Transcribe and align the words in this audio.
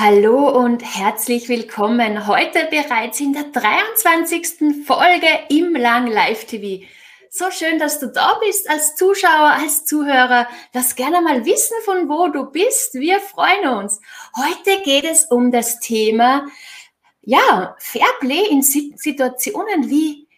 Hallo 0.00 0.48
und 0.56 0.84
herzlich 0.84 1.48
willkommen. 1.48 2.28
Heute 2.28 2.68
bereits 2.70 3.18
in 3.18 3.32
der 3.32 3.42
23. 3.50 4.86
Folge 4.86 5.26
im 5.48 5.74
Lang 5.74 6.06
Live 6.06 6.44
TV. 6.44 6.84
So 7.30 7.50
schön, 7.50 7.80
dass 7.80 7.98
du 7.98 8.06
da 8.06 8.38
bist 8.40 8.70
als 8.70 8.94
Zuschauer, 8.94 9.56
als 9.60 9.86
Zuhörer. 9.86 10.46
Lass 10.72 10.94
gerne 10.94 11.20
mal 11.20 11.44
wissen, 11.44 11.74
von 11.84 12.08
wo 12.08 12.28
du 12.28 12.44
bist. 12.44 12.94
Wir 12.94 13.18
freuen 13.18 13.66
uns. 13.76 14.00
Heute 14.36 14.80
geht 14.84 15.02
es 15.02 15.24
um 15.24 15.50
das 15.50 15.80
Thema, 15.80 16.46
ja, 17.22 17.74
Fairplay 17.80 18.46
in 18.50 18.62
Situationen 18.62 19.90
wie, 19.90 20.28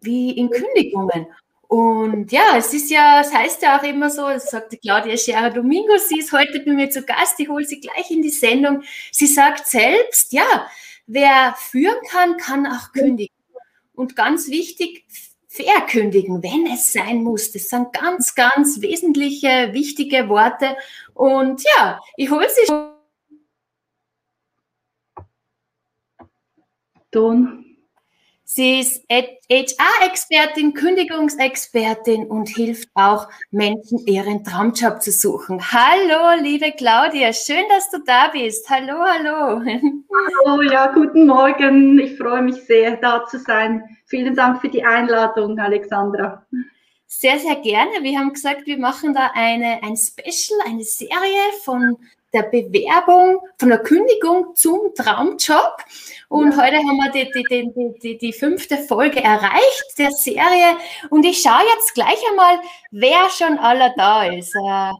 wie 0.00 0.32
in 0.32 0.50
Kündigungen. 0.50 1.28
Und 1.68 2.30
ja, 2.30 2.56
es 2.56 2.72
ist 2.72 2.90
ja, 2.90 3.20
es 3.20 3.32
heißt 3.32 3.62
ja 3.62 3.78
auch 3.78 3.82
immer 3.82 4.08
so, 4.08 4.22
das 4.28 4.50
sagte 4.50 4.76
Claudia 4.76 5.16
Scherer 5.16 5.50
Domingo, 5.50 5.98
sie 5.98 6.20
ist 6.20 6.32
heute 6.32 6.60
bei 6.60 6.72
mir 6.72 6.90
zu 6.90 7.02
Gast, 7.02 7.40
ich 7.40 7.48
hole 7.48 7.64
sie 7.64 7.80
gleich 7.80 8.10
in 8.10 8.22
die 8.22 8.30
Sendung. 8.30 8.82
Sie 9.10 9.26
sagt 9.26 9.66
selbst, 9.66 10.32
ja, 10.32 10.68
wer 11.06 11.54
führen 11.58 11.98
kann, 12.08 12.36
kann 12.36 12.66
auch 12.66 12.92
kündigen. 12.92 13.34
Und 13.94 14.14
ganz 14.14 14.48
wichtig, 14.48 15.04
fair 15.48 15.80
kündigen, 15.88 16.42
wenn 16.42 16.66
es 16.72 16.92
sein 16.92 17.22
muss. 17.22 17.50
Das 17.50 17.68
sind 17.68 17.92
ganz, 17.92 18.34
ganz 18.34 18.80
wesentliche, 18.80 19.72
wichtige 19.72 20.28
Worte. 20.28 20.76
Und 21.14 21.64
ja, 21.76 21.98
ich 22.16 22.30
hole 22.30 22.46
sie. 22.48 22.72
Ton. 27.10 27.65
Sie 28.56 28.80
ist 28.80 29.04
HR-Expertin, 29.10 30.72
Kündigungsexpertin 30.72 32.26
und 32.26 32.48
hilft 32.48 32.88
auch 32.94 33.28
Menschen, 33.50 33.98
ihren 34.06 34.44
Traumjob 34.44 35.02
zu 35.02 35.10
suchen. 35.10 35.60
Hallo, 35.60 36.40
liebe 36.42 36.72
Claudia, 36.72 37.34
schön, 37.34 37.64
dass 37.68 37.90
du 37.90 37.98
da 38.06 38.28
bist. 38.28 38.66
Hallo, 38.70 38.94
hallo. 38.94 39.60
Hallo, 40.46 40.62
ja, 40.62 40.90
guten 40.90 41.26
Morgen. 41.26 41.98
Ich 41.98 42.16
freue 42.16 42.40
mich 42.40 42.64
sehr, 42.64 42.96
da 42.96 43.26
zu 43.26 43.38
sein. 43.40 43.82
Vielen 44.06 44.34
Dank 44.34 44.62
für 44.62 44.70
die 44.70 44.82
Einladung, 44.82 45.58
Alexandra. 45.58 46.46
Sehr, 47.06 47.38
sehr 47.38 47.56
gerne. 47.56 47.90
Wir 48.00 48.18
haben 48.18 48.32
gesagt, 48.32 48.64
wir 48.64 48.78
machen 48.78 49.12
da 49.12 49.32
eine, 49.34 49.82
ein 49.82 49.98
Special, 49.98 50.58
eine 50.64 50.82
Serie 50.82 51.52
von 51.62 51.98
der 52.32 52.42
Bewerbung, 52.42 53.40
von 53.58 53.68
der 53.68 53.78
Kündigung 53.78 54.54
zum 54.54 54.94
Traumjob. 54.94 55.84
Und 56.28 56.52
ja. 56.52 56.62
heute 56.62 56.76
haben 56.76 56.96
wir 56.96 57.10
die, 57.10 57.30
die, 57.48 57.98
die, 58.02 58.18
die, 58.18 58.32
fünfte 58.32 58.78
Folge 58.78 59.22
erreicht 59.22 59.98
der 59.98 60.10
Serie. 60.10 60.76
Und 61.10 61.24
ich 61.24 61.40
schaue 61.40 61.64
jetzt 61.74 61.94
gleich 61.94 62.18
einmal, 62.30 62.58
wer 62.90 63.30
schon 63.30 63.58
aller 63.58 63.94
da 63.96 64.24
ist. 64.24 64.54
Äh, 64.54 64.92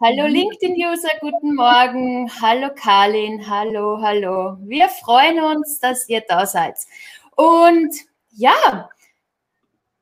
hallo 0.00 0.28
mhm. 0.28 0.34
LinkedIn-User, 0.34 1.10
guten 1.20 1.54
Morgen. 1.54 2.30
Hallo 2.40 2.68
Karlin, 2.74 3.48
hallo, 3.48 3.98
hallo. 4.00 4.56
Wir 4.60 4.88
freuen 4.88 5.40
uns, 5.40 5.80
dass 5.80 6.08
ihr 6.08 6.22
da 6.28 6.46
seid. 6.46 6.76
Und 7.34 7.94
ja, 8.32 8.88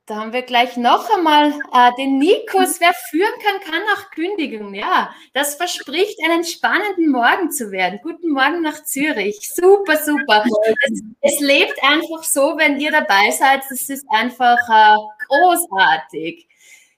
da 0.07 0.17
haben 0.17 0.35
wir 0.35 0.43
gleich 0.43 0.77
noch 0.77 1.09
einmal 1.17 1.53
äh, 1.73 1.91
den 1.97 2.19
Nikos. 2.19 2.79
Wer 2.79 2.93
führen 3.11 3.33
kann, 3.43 3.61
kann 3.61 3.83
auch 3.95 4.11
kündigen. 4.11 4.75
Ja, 4.75 5.15
das 5.33 5.55
verspricht 5.55 6.19
einen 6.23 6.45
spannenden 6.45 7.11
Morgen 7.11 7.51
zu 7.51 7.71
werden. 7.71 8.01
Guten 8.03 8.31
Morgen 8.31 8.61
nach 8.61 8.85
Zürich. 8.85 9.51
Super, 9.55 9.97
super. 9.97 10.45
Es, 10.91 11.03
es 11.23 11.41
lebt 11.41 11.83
einfach 11.83 12.23
so, 12.23 12.55
wenn 12.59 12.79
ihr 12.79 12.91
dabei 12.91 13.31
seid. 13.31 13.63
Das 13.71 13.89
ist 13.89 14.05
einfach 14.11 14.59
äh, 14.69 14.97
großartig. 15.27 16.49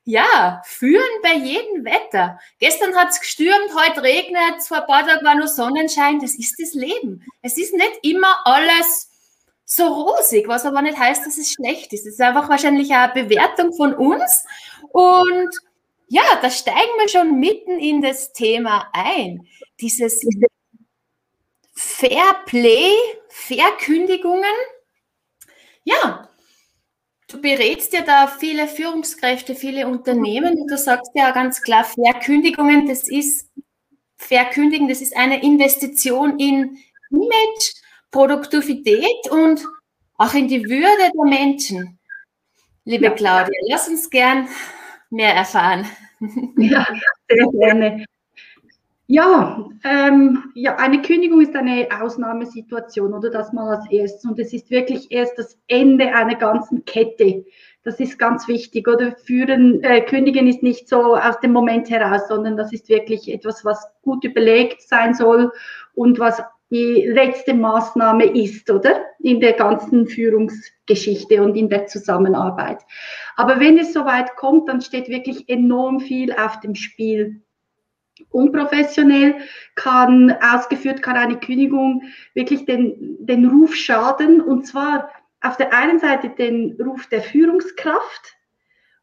Ja, 0.02 0.62
führen 0.64 1.02
bei 1.22 1.34
jedem 1.34 1.84
Wetter. 1.84 2.40
Gestern 2.58 2.94
hat 2.96 3.10
es 3.10 3.20
gestürmt, 3.20 3.72
heute 3.76 4.02
regnet 4.02 4.62
vor 4.62 4.78
ein 4.78 4.86
paar 4.86 5.06
Tagen 5.06 5.24
war 5.24 5.34
nur 5.36 5.48
Sonnenschein. 5.48 6.18
Das 6.20 6.34
ist 6.36 6.56
das 6.60 6.74
Leben. 6.74 7.24
Es 7.42 7.56
ist 7.56 7.72
nicht 7.72 7.98
immer 8.02 8.36
alles 8.44 9.10
so 9.66 9.84
rosig, 9.88 10.46
was 10.46 10.64
aber 10.64 10.80
nicht 10.80 10.96
heißt, 10.96 11.26
dass 11.26 11.36
es 11.36 11.52
schlecht 11.52 11.92
ist. 11.92 12.06
Es 12.06 12.14
ist 12.14 12.20
einfach 12.20 12.48
wahrscheinlich 12.48 12.92
eine 12.92 13.12
Bewertung 13.12 13.74
von 13.74 13.94
uns. 13.94 14.44
Und 14.92 15.50
ja, 16.06 16.22
da 16.40 16.48
steigen 16.50 16.96
wir 16.98 17.08
schon 17.08 17.40
mitten 17.40 17.78
in 17.80 18.00
das 18.00 18.32
Thema 18.32 18.88
ein. 18.92 19.46
Dieses 19.80 20.24
Fair 21.74 22.36
Play, 22.46 22.92
Verkündigungen. 23.28 24.44
Ja, 25.82 26.28
du 27.28 27.40
berätst 27.40 27.92
ja 27.92 28.02
da 28.02 28.28
viele 28.28 28.68
Führungskräfte, 28.68 29.56
viele 29.56 29.88
Unternehmen 29.88 30.58
und 30.60 30.70
du 30.70 30.78
sagst 30.78 31.10
ja 31.14 31.32
ganz 31.32 31.60
klar, 31.60 31.84
Verkündigungen, 31.84 32.86
das 32.86 33.08
ist 33.08 33.50
Verkündigen, 34.16 34.88
das 34.88 35.00
ist 35.00 35.16
eine 35.16 35.42
Investition 35.42 36.38
in 36.38 36.78
Image, 37.10 37.74
Produktivität 38.10 39.30
und 39.30 39.64
auch 40.16 40.34
in 40.34 40.48
die 40.48 40.64
Würde 40.64 41.12
der 41.14 41.24
Menschen. 41.24 41.98
Liebe 42.84 43.06
ja. 43.06 43.10
Claudia, 43.10 43.60
lass 43.68 43.88
uns 43.88 44.08
gern 44.08 44.48
mehr 45.10 45.34
erfahren. 45.34 45.86
Ja, 46.56 46.86
sehr 47.28 47.46
gerne. 47.52 48.06
Ja, 49.08 49.68
ähm, 49.84 50.50
ja, 50.54 50.76
eine 50.76 51.00
Kündigung 51.02 51.40
ist 51.40 51.54
eine 51.54 51.86
Ausnahmesituation 52.00 53.12
oder 53.12 53.30
das 53.30 53.52
mal 53.52 53.76
als 53.76 53.88
erstes. 53.90 54.24
Und 54.24 54.38
es 54.40 54.52
ist 54.52 54.70
wirklich 54.70 55.12
erst 55.12 55.38
das 55.38 55.58
Ende 55.68 56.12
einer 56.12 56.34
ganzen 56.34 56.84
Kette. 56.86 57.44
Das 57.84 58.00
ist 58.00 58.18
ganz 58.18 58.48
wichtig. 58.48 58.88
Oder 58.88 59.14
führen, 59.14 59.80
äh, 59.84 60.00
kündigen 60.00 60.48
ist 60.48 60.62
nicht 60.62 60.88
so 60.88 61.14
aus 61.14 61.38
dem 61.40 61.52
Moment 61.52 61.88
heraus, 61.88 62.26
sondern 62.28 62.56
das 62.56 62.72
ist 62.72 62.88
wirklich 62.88 63.30
etwas, 63.32 63.64
was 63.64 63.86
gut 64.02 64.24
überlegt 64.24 64.82
sein 64.82 65.14
soll 65.14 65.52
und 65.94 66.18
was 66.18 66.42
die 66.70 67.06
letzte 67.06 67.54
Maßnahme 67.54 68.24
ist, 68.24 68.70
oder? 68.70 69.04
In 69.20 69.40
der 69.40 69.52
ganzen 69.52 70.06
Führungsgeschichte 70.06 71.42
und 71.42 71.56
in 71.56 71.68
der 71.68 71.86
Zusammenarbeit. 71.86 72.78
Aber 73.36 73.60
wenn 73.60 73.78
es 73.78 73.92
soweit 73.92 74.34
kommt, 74.36 74.68
dann 74.68 74.80
steht 74.80 75.08
wirklich 75.08 75.48
enorm 75.48 76.00
viel 76.00 76.32
auf 76.32 76.60
dem 76.60 76.74
Spiel. 76.74 77.42
Unprofessionell 78.30 79.36
kann 79.74 80.34
ausgeführt, 80.40 81.02
kann 81.02 81.16
eine 81.16 81.38
Kündigung 81.38 82.02
wirklich 82.34 82.64
den, 82.64 83.16
den 83.20 83.46
Ruf 83.46 83.74
schaden 83.74 84.40
und 84.40 84.66
zwar 84.66 85.10
auf 85.42 85.56
der 85.56 85.72
einen 85.72 85.98
Seite 85.98 86.30
den 86.30 86.76
Ruf 86.80 87.06
der 87.08 87.22
Führungskraft 87.22 88.36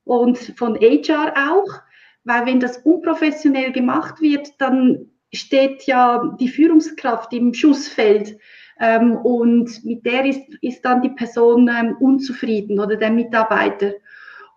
und 0.04 0.38
von 0.38 0.76
HR 0.76 1.34
auch, 1.52 1.82
weil 2.24 2.46
wenn 2.46 2.60
das 2.60 2.78
unprofessionell 2.80 3.72
gemacht 3.72 4.20
wird, 4.20 4.50
dann 4.60 5.13
steht 5.34 5.84
ja 5.84 6.36
die 6.40 6.48
Führungskraft 6.48 7.34
im 7.34 7.54
Schussfeld 7.54 8.38
ähm, 8.80 9.18
und 9.18 9.84
mit 9.84 10.06
der 10.06 10.26
ist, 10.26 10.42
ist 10.62 10.84
dann 10.84 11.02
die 11.02 11.10
Person 11.10 11.70
ähm, 11.70 11.96
unzufrieden 12.00 12.80
oder 12.80 12.96
der 12.96 13.12
Mitarbeiter. 13.12 13.94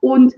Und 0.01 0.35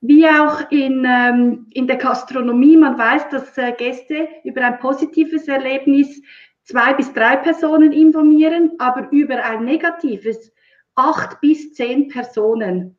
wie 0.00 0.26
auch 0.26 0.70
in, 0.70 1.04
ähm, 1.08 1.66
in 1.72 1.86
der 1.86 1.96
Gastronomie, 1.96 2.76
man 2.76 2.98
weiß, 2.98 3.28
dass 3.30 3.58
äh, 3.58 3.72
Gäste 3.72 4.28
über 4.44 4.62
ein 4.62 4.78
positives 4.78 5.48
Erlebnis 5.48 6.22
zwei 6.62 6.94
bis 6.94 7.12
drei 7.12 7.36
Personen 7.36 7.92
informieren, 7.92 8.72
aber 8.78 9.10
über 9.10 9.42
ein 9.44 9.64
negatives 9.64 10.52
acht 10.94 11.40
bis 11.40 11.74
zehn 11.74 12.08
Personen. 12.08 12.96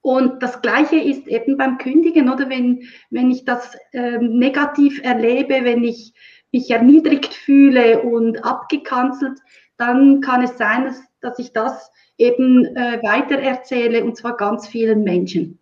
Und 0.00 0.42
das 0.42 0.62
Gleiche 0.62 0.96
ist 0.96 1.26
eben 1.26 1.56
beim 1.56 1.78
Kündigen, 1.78 2.28
oder 2.28 2.48
wenn, 2.48 2.82
wenn 3.10 3.30
ich 3.30 3.44
das 3.44 3.76
ähm, 3.92 4.38
negativ 4.38 5.02
erlebe, 5.02 5.64
wenn 5.64 5.84
ich 5.84 6.12
mich 6.52 6.70
erniedrigt 6.70 7.34
fühle 7.34 8.02
und 8.02 8.44
abgekanzelt, 8.44 9.38
dann 9.76 10.20
kann 10.20 10.42
es 10.42 10.56
sein, 10.56 10.84
dass, 10.84 11.02
dass 11.20 11.38
ich 11.38 11.52
das 11.52 11.90
eben 12.18 12.64
äh, 12.76 13.02
weitererzähle 13.02 14.04
und 14.04 14.16
zwar 14.16 14.36
ganz 14.36 14.68
vielen 14.68 15.02
Menschen. 15.02 15.58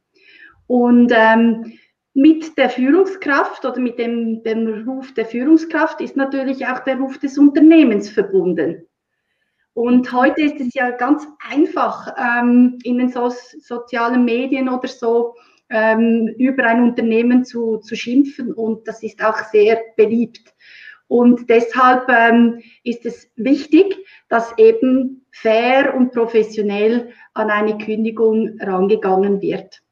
Und 0.67 1.13
ähm, 1.15 1.73
mit 2.13 2.59
der 2.59 2.71
Führungskraft 2.71 3.65
oder 3.65 3.81
mit 3.81 3.99
dem, 3.99 4.43
dem 4.43 4.87
Ruf 4.87 5.15
der 5.15 5.27
Führungskraft 5.27 6.01
ist 6.01 6.17
natürlich 6.17 6.67
auch 6.67 6.81
der 6.81 6.97
Ruf 6.97 7.19
des 7.19 7.39
Unternehmens 7.39 8.11
verbunden. 8.11 8.87
Und 9.75 10.13
heute 10.13 10.43
ist 10.43 10.61
es 10.61 10.75
ja 10.75 10.91
ganz 10.91 11.27
einfach, 11.49 12.15
ähm, 12.19 12.79
in 12.83 12.99
den 12.99 13.11
so 13.11 13.31
sozialen 13.31 14.25
Medien 14.25 14.69
oder 14.69 14.89
so 14.89 15.37
ähm, 15.71 16.29
über 16.39 16.65
ein 16.65 16.83
Unternehmen 16.83 17.45
zu, 17.45 17.79
zu 17.79 17.95
schimpfen 17.95 18.53
und 18.53 18.87
das 18.89 19.03
ist 19.03 19.25
auch 19.25 19.39
sehr 19.53 19.81
beliebt. 19.97 20.53
Und 21.07 21.49
deshalb 21.49 22.09
ähm, 22.09 22.63
ist 22.85 23.05
es 23.07 23.31
wichtig, 23.37 23.97
dass 24.29 24.57
eben 24.59 25.27
fair 25.33 25.95
und 25.95 26.13
professionell 26.13 27.13
an 27.35 27.51
eine 27.51 27.79
Kündigung 27.79 28.59
rangegangen 28.61 29.41
wird. 29.41 29.83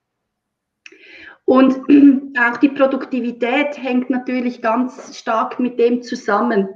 Und 1.44 1.74
auch 2.38 2.56
die 2.58 2.68
Produktivität 2.68 3.82
hängt 3.82 4.10
natürlich 4.10 4.60
ganz 4.60 5.18
stark 5.18 5.58
mit 5.58 5.78
dem 5.78 6.02
zusammen. 6.02 6.68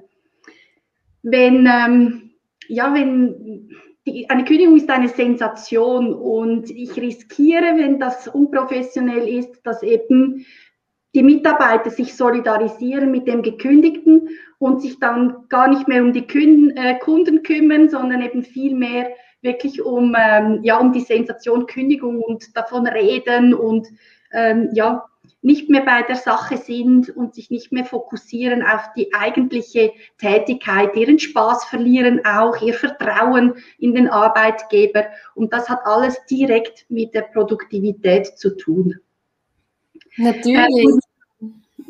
Wenn 1.23 1.69
ähm, 1.71 2.32
ja, 2.69 2.95
wenn 2.95 3.69
die, 4.07 4.29
eine 4.29 4.45
Kündigung 4.45 4.77
ist 4.77 4.91
eine 4.91 5.09
Sensation 5.09 6.13
und 6.13 6.71
ich 6.71 6.97
riskiere, 6.97 7.77
wenn 7.77 8.01
das 8.01 8.29
unprofessionell 8.29 9.29
ist, 9.29 9.61
dass 9.65 9.83
eben 9.83 10.45
die 11.15 11.23
Mitarbeiter 11.23 11.91
sich 11.91 12.15
solidarisieren 12.15 13.11
mit 13.11 13.29
dem 13.29 13.43
Gekündigten 13.43 14.29
und 14.59 14.81
sich 14.81 14.99
dann 14.99 15.49
gar 15.49 15.69
nicht 15.69 15.87
mehr 15.89 16.03
um 16.03 16.13
die 16.13 16.27
Kunden, 16.27 16.71
äh, 16.77 16.99
Kunden 16.99 17.43
kümmern, 17.43 17.91
sondern 17.91 18.23
eben 18.23 18.43
viel 18.43 18.75
mehr 18.75 19.11
wirklich 19.43 19.83
um, 19.83 20.17
ähm, 20.19 20.61
ja, 20.63 20.79
um 20.79 20.93
die 20.93 21.01
Sensation 21.01 21.67
Kündigung 21.67 22.23
und 22.23 22.57
davon 22.57 22.87
reden 22.87 23.55
und 23.55 23.89
ähm, 24.33 24.71
ja, 24.73 25.05
nicht 25.43 25.69
mehr 25.69 25.83
bei 25.83 26.03
der 26.03 26.17
Sache 26.17 26.57
sind 26.57 27.11
und 27.11 27.35
sich 27.35 27.51
nicht 27.51 27.73
mehr 27.73 27.85
fokussieren 27.85 28.63
auf 28.63 28.93
die 28.97 29.13
eigentliche 29.13 29.93
Tätigkeit, 30.19 30.95
ihren 30.95 31.19
Spaß 31.19 31.65
verlieren 31.65 32.25
auch, 32.25 32.63
ihr 32.63 32.75
Vertrauen 32.75 33.55
in 33.79 33.95
den 33.95 34.09
Arbeitgeber. 34.09 35.07
Und 35.35 35.53
das 35.53 35.69
hat 35.69 35.81
alles 35.85 36.25
direkt 36.27 36.87
mit 36.89 37.13
der 37.13 37.23
Produktivität 37.23 38.39
zu 38.39 38.57
tun. 38.57 38.95
Natürlich. 40.17 40.87
Äh, 41.41 41.47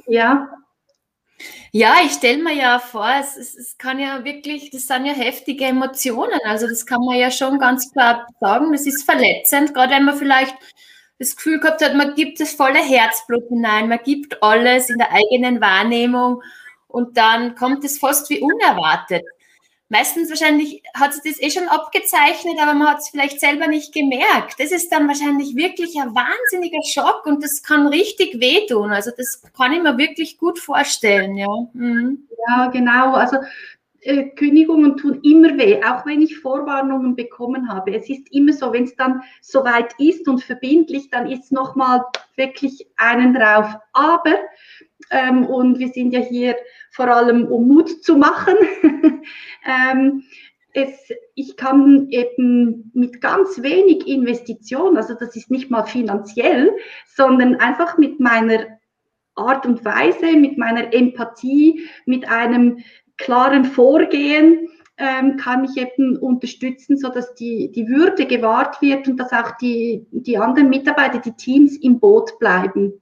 ja. 0.06 0.48
Ja, 1.72 1.96
ich 2.04 2.12
stelle 2.12 2.42
mir 2.42 2.54
ja 2.54 2.78
vor, 2.78 3.08
es, 3.18 3.36
es, 3.36 3.56
es, 3.56 3.78
kann 3.78 3.98
ja 3.98 4.24
wirklich, 4.24 4.70
das 4.70 4.86
sind 4.86 5.06
ja 5.06 5.12
heftige 5.12 5.64
Emotionen. 5.64 6.38
Also 6.44 6.68
das 6.68 6.86
kann 6.86 7.00
man 7.04 7.16
ja 7.16 7.30
schon 7.30 7.58
ganz 7.58 7.90
klar 7.92 8.26
sagen. 8.40 8.72
Das 8.72 8.86
ist 8.86 9.04
verletzend, 9.04 9.74
gerade 9.74 9.92
wenn 9.94 10.04
man 10.04 10.16
vielleicht 10.16 10.54
das 11.22 11.36
Gefühl 11.36 11.60
gehabt 11.60 11.82
hat, 11.82 11.94
man 11.94 12.14
gibt 12.14 12.40
das 12.40 12.52
volle 12.52 12.78
Herzblut 12.78 13.48
hinein, 13.48 13.88
man 13.88 14.00
gibt 14.04 14.42
alles 14.42 14.90
in 14.90 14.98
der 14.98 15.12
eigenen 15.12 15.60
Wahrnehmung 15.60 16.42
und 16.88 17.16
dann 17.16 17.54
kommt 17.54 17.84
es 17.84 17.98
fast 17.98 18.28
wie 18.30 18.40
unerwartet. 18.40 19.24
Meistens 19.88 20.30
wahrscheinlich 20.30 20.82
hat 20.94 21.12
sich 21.12 21.22
das 21.22 21.42
eh 21.42 21.50
schon 21.50 21.68
abgezeichnet, 21.68 22.56
aber 22.62 22.72
man 22.72 22.88
hat 22.88 23.00
es 23.00 23.10
vielleicht 23.10 23.40
selber 23.40 23.66
nicht 23.66 23.92
gemerkt. 23.92 24.58
Das 24.58 24.72
ist 24.72 24.90
dann 24.90 25.06
wahrscheinlich 25.06 25.54
wirklich 25.54 26.00
ein 26.00 26.14
wahnsinniger 26.14 26.82
Schock 26.82 27.26
und 27.26 27.44
das 27.44 27.62
kann 27.62 27.86
richtig 27.86 28.40
wehtun. 28.40 28.90
Also 28.90 29.10
das 29.14 29.42
kann 29.54 29.74
ich 29.74 29.82
mir 29.82 29.98
wirklich 29.98 30.38
gut 30.38 30.58
vorstellen, 30.58 31.36
ja. 31.36 31.54
Mhm. 31.74 32.26
Ja, 32.48 32.68
genau. 32.68 33.12
Also 33.12 33.36
äh, 34.02 34.30
Kündigungen 34.30 34.96
tun 34.96 35.20
immer 35.22 35.56
weh, 35.56 35.80
auch 35.84 36.04
wenn 36.06 36.22
ich 36.22 36.38
Vorwarnungen 36.38 37.14
bekommen 37.14 37.68
habe. 37.68 37.94
Es 37.94 38.08
ist 38.08 38.32
immer 38.32 38.52
so, 38.52 38.72
wenn 38.72 38.84
es 38.84 38.96
dann 38.96 39.22
soweit 39.40 39.94
ist 39.98 40.26
und 40.28 40.42
verbindlich, 40.42 41.08
dann 41.10 41.30
ist 41.30 41.52
nochmal 41.52 42.02
wirklich 42.36 42.86
einen 42.96 43.32
drauf. 43.32 43.66
Aber, 43.92 44.38
ähm, 45.10 45.46
und 45.46 45.78
wir 45.78 45.88
sind 45.88 46.12
ja 46.12 46.20
hier 46.20 46.56
vor 46.90 47.06
allem, 47.06 47.46
um 47.46 47.68
Mut 47.68 48.02
zu 48.02 48.16
machen, 48.16 48.56
ähm, 49.64 50.24
es, 50.74 51.12
ich 51.34 51.56
kann 51.56 52.08
eben 52.08 52.90
mit 52.94 53.20
ganz 53.20 53.62
wenig 53.62 54.08
Investition, 54.08 54.96
also 54.96 55.14
das 55.14 55.36
ist 55.36 55.50
nicht 55.50 55.70
mal 55.70 55.84
finanziell, 55.84 56.72
sondern 57.06 57.56
einfach 57.56 57.98
mit 57.98 58.18
meiner 58.20 58.78
Art 59.34 59.64
und 59.64 59.84
Weise, 59.84 60.36
mit 60.36 60.58
meiner 60.58 60.92
Empathie, 60.92 61.88
mit 62.04 62.28
einem 62.28 62.82
klaren 63.16 63.64
Vorgehen 63.64 64.68
ähm, 64.98 65.36
kann 65.36 65.64
ich 65.64 65.76
eben 65.76 66.16
unterstützen, 66.16 66.96
sodass 66.96 67.34
die, 67.34 67.72
die 67.72 67.88
Würde 67.88 68.26
gewahrt 68.26 68.80
wird 68.82 69.08
und 69.08 69.16
dass 69.16 69.32
auch 69.32 69.56
die, 69.60 70.06
die 70.10 70.38
anderen 70.38 70.68
Mitarbeiter, 70.68 71.18
die 71.18 71.32
Teams 71.32 71.76
im 71.76 71.98
Boot 71.98 72.38
bleiben. 72.38 72.92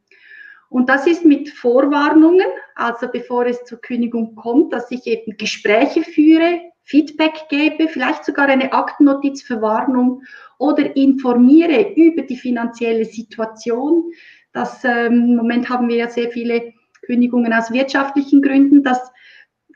Und 0.69 0.89
das 0.89 1.07
ist 1.07 1.25
mit 1.25 1.51
Vorwarnungen, 1.51 2.47
also 2.77 3.09
bevor 3.12 3.45
es 3.47 3.65
zur 3.65 3.81
Kündigung 3.81 4.37
kommt, 4.37 4.73
dass 4.73 4.91
ich 4.93 5.07
eben 5.07 5.37
Gespräche 5.37 6.03
führe, 6.03 6.61
Feedback 6.85 7.49
gebe, 7.49 7.89
vielleicht 7.89 8.25
sogar 8.25 8.49
eine 8.49 8.73
Aktennotiz 8.73 9.43
für 9.43 9.61
Warnung 9.61 10.23
oder 10.59 10.97
informiere 10.97 11.93
über 11.95 12.23
die 12.23 12.37
finanzielle 12.37 13.05
Situation. 13.05 14.12
Das, 14.53 14.85
ähm, 14.85 15.12
Im 15.12 15.37
Moment 15.37 15.69
haben 15.69 15.89
wir 15.89 15.97
ja 15.97 16.09
sehr 16.09 16.31
viele 16.31 16.73
Kündigungen 17.03 17.53
aus 17.53 17.73
wirtschaftlichen 17.73 18.41
Gründen, 18.41 18.83
dass 18.83 19.12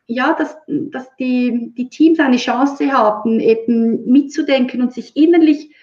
ja, 0.07 0.35
dass, 0.35 0.57
dass 0.67 1.15
die, 1.17 1.73
die 1.77 1.89
Teams 1.89 2.19
eine 2.19 2.37
Chance 2.37 2.93
haben, 2.93 3.41
eben 3.41 4.05
mitzudenken 4.11 4.83
und 4.83 4.93
sich 4.93 5.17
innerlich 5.17 5.75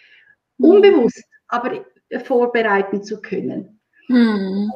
mhm. 0.58 0.66
unbewusst, 0.66 1.24
aber 1.48 1.86
vorbereiten 2.24 3.04
zu 3.04 3.22
können. 3.22 3.80
Mhm. 4.08 4.70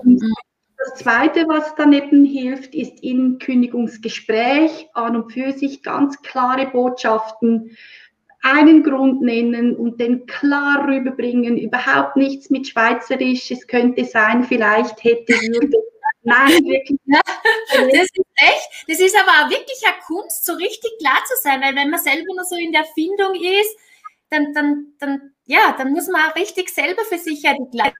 das 0.78 0.96
Zweite, 0.96 1.46
was 1.48 1.76
dann 1.76 1.92
eben 1.92 2.24
hilft, 2.26 2.74
ist 2.74 3.04
im 3.04 3.38
Kündigungsgespräch 3.40 4.88
an 4.94 5.16
und 5.16 5.32
für 5.32 5.52
sich 5.52 5.84
ganz 5.84 6.22
klare 6.22 6.68
Botschaften, 6.68 7.72
einen 8.46 8.84
Grund 8.84 9.22
nennen 9.22 9.76
und 9.76 10.00
den 10.00 10.28
klar 10.28 10.88
rüberbringen, 10.88 11.58
überhaupt 11.58 12.16
nichts 12.16 12.52
mit 12.52 12.68
Schweizerisch, 12.68 13.50
es 13.50 13.66
könnte 13.66 14.06
sein, 14.06 14.44
vielleicht 14.44 15.04
hätte, 15.04 15.34
würde, 15.60 15.78
Nein, 16.26 16.50
wirklich 16.66 17.00
nicht. 17.06 17.24
Das 17.94 18.10
ist 18.14 18.18
echt, 18.38 18.70
das 18.88 19.00
ist 19.00 19.16
aber 19.18 19.32
auch 19.46 19.50
wirklich 19.50 19.82
eine 19.86 19.98
Kunst, 20.06 20.46
so 20.46 20.54
richtig 20.54 20.92
klar 21.00 21.20
zu 21.28 21.36
sein, 21.42 21.62
weil 21.62 21.76
wenn 21.76 21.90
man 21.92 22.00
selber 22.02 22.34
noch 22.36 22.46
so 22.46 22.56
in 22.56 22.72
der 22.72 22.82
Erfindung 22.82 23.36
ist, 23.36 23.78
dann, 24.30 24.54
dann, 24.54 24.94
dann, 25.00 25.34
ja, 25.46 25.74
dann 25.78 25.92
muss 25.92 26.08
man 26.08 26.30
auch 26.30 26.36
richtig 26.36 26.70
selber 26.70 27.04
für 27.06 27.20
sich 27.20 27.44
ja 27.44 27.54
die 27.54 27.70
Gleichheit 27.72 27.96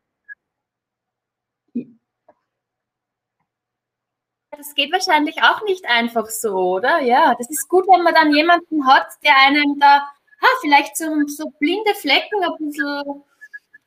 das 4.58 4.74
geht 4.76 4.92
wahrscheinlich 4.92 5.42
auch 5.44 5.64
nicht 5.64 5.86
einfach 5.86 6.28
so, 6.28 6.54
oder? 6.56 7.00
Ja, 7.02 7.36
das 7.38 7.50
ist 7.50 7.68
gut, 7.70 7.86
wenn 7.88 8.04
man 8.04 8.14
dann 8.14 8.34
jemanden 8.34 8.88
hat, 8.88 9.08
der 9.24 9.36
einem 9.38 9.80
da, 9.80 10.00
ha, 10.00 10.48
vielleicht 10.62 10.98
so, 10.98 11.06
so 11.28 11.50
blinde 11.60 11.94
Flecken 11.96 12.44
ein 12.44 12.66
bisschen 12.68 13.24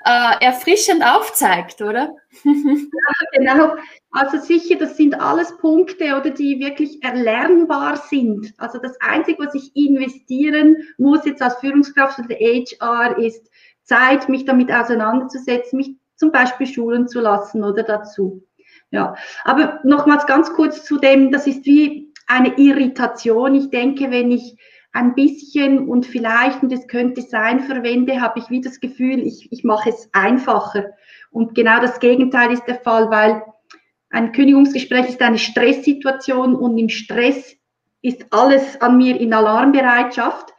äh, 0.05 0.44
erfrischend 0.44 1.05
aufzeigt, 1.05 1.82
oder? 1.82 2.17
ja, 2.44 3.29
genau. 3.32 3.76
Also 4.10 4.38
sicher, 4.38 4.76
das 4.76 4.96
sind 4.96 5.20
alles 5.20 5.56
Punkte, 5.58 6.16
oder 6.16 6.31
die 6.31 6.58
wirklich 6.60 7.02
erlernbar 7.02 7.96
sind. 7.96 8.55
Also 8.56 8.78
das 8.78 8.99
Einzige, 9.00 9.44
was 9.44 9.55
ich 9.55 9.76
investieren 9.76 10.76
muss 10.96 11.26
jetzt 11.26 11.43
als 11.43 11.56
Führungskraft 11.56 12.19
oder 12.19 12.34
HR, 12.34 13.19
ist 13.19 13.50
Zeit, 13.82 14.28
mich 14.28 14.44
damit 14.44 14.72
auseinanderzusetzen, 14.72 15.76
mich 15.76 15.96
zum 16.16 16.32
Beispiel 16.32 16.66
schulen 16.66 17.06
zu 17.06 17.20
lassen 17.20 17.64
oder 17.64 17.82
dazu. 17.82 18.43
Ja, 18.90 19.14
aber 19.44 19.81
nochmals 19.84 20.26
ganz 20.26 20.52
kurz 20.52 20.84
zu 20.84 20.99
dem, 20.99 21.31
das 21.31 21.46
ist 21.46 21.66
wie 21.66 22.12
eine 22.26 22.56
Irritation. 22.58 23.54
Ich 23.54 23.69
denke, 23.70 24.11
wenn 24.11 24.31
ich 24.31 24.56
ein 24.93 25.14
bisschen 25.14 25.87
und 25.87 26.06
vielleicht, 26.06 26.62
und 26.62 26.72
es 26.72 26.87
könnte 26.87 27.20
sein, 27.20 27.61
verwende, 27.61 28.20
habe 28.20 28.38
ich 28.38 28.49
wie 28.49 28.62
das 28.62 28.81
Gefühl, 28.81 29.20
ich, 29.20 29.52
ich 29.52 29.64
mache 29.64 29.90
es 29.90 30.08
einfacher. 30.12 30.93
Und 31.31 31.54
genau 31.54 31.81
das 31.81 32.00
Gegenteil 32.00 32.52
ist 32.52 32.66
der 32.66 32.76
Fall, 32.76 33.11
weil 33.11 33.43
ein 34.10 34.32
Kündigungsgespräch 34.32 35.08
ist 35.08 35.22
eine 35.22 35.38
Stresssituation 35.38 36.55
und 36.55 36.78
im 36.78 36.88
Stress 36.88 37.56
ist 38.02 38.26
alles 38.31 38.80
an 38.80 38.97
mir 38.97 39.21
in 39.21 39.35
Alarmbereitschaft 39.35 40.54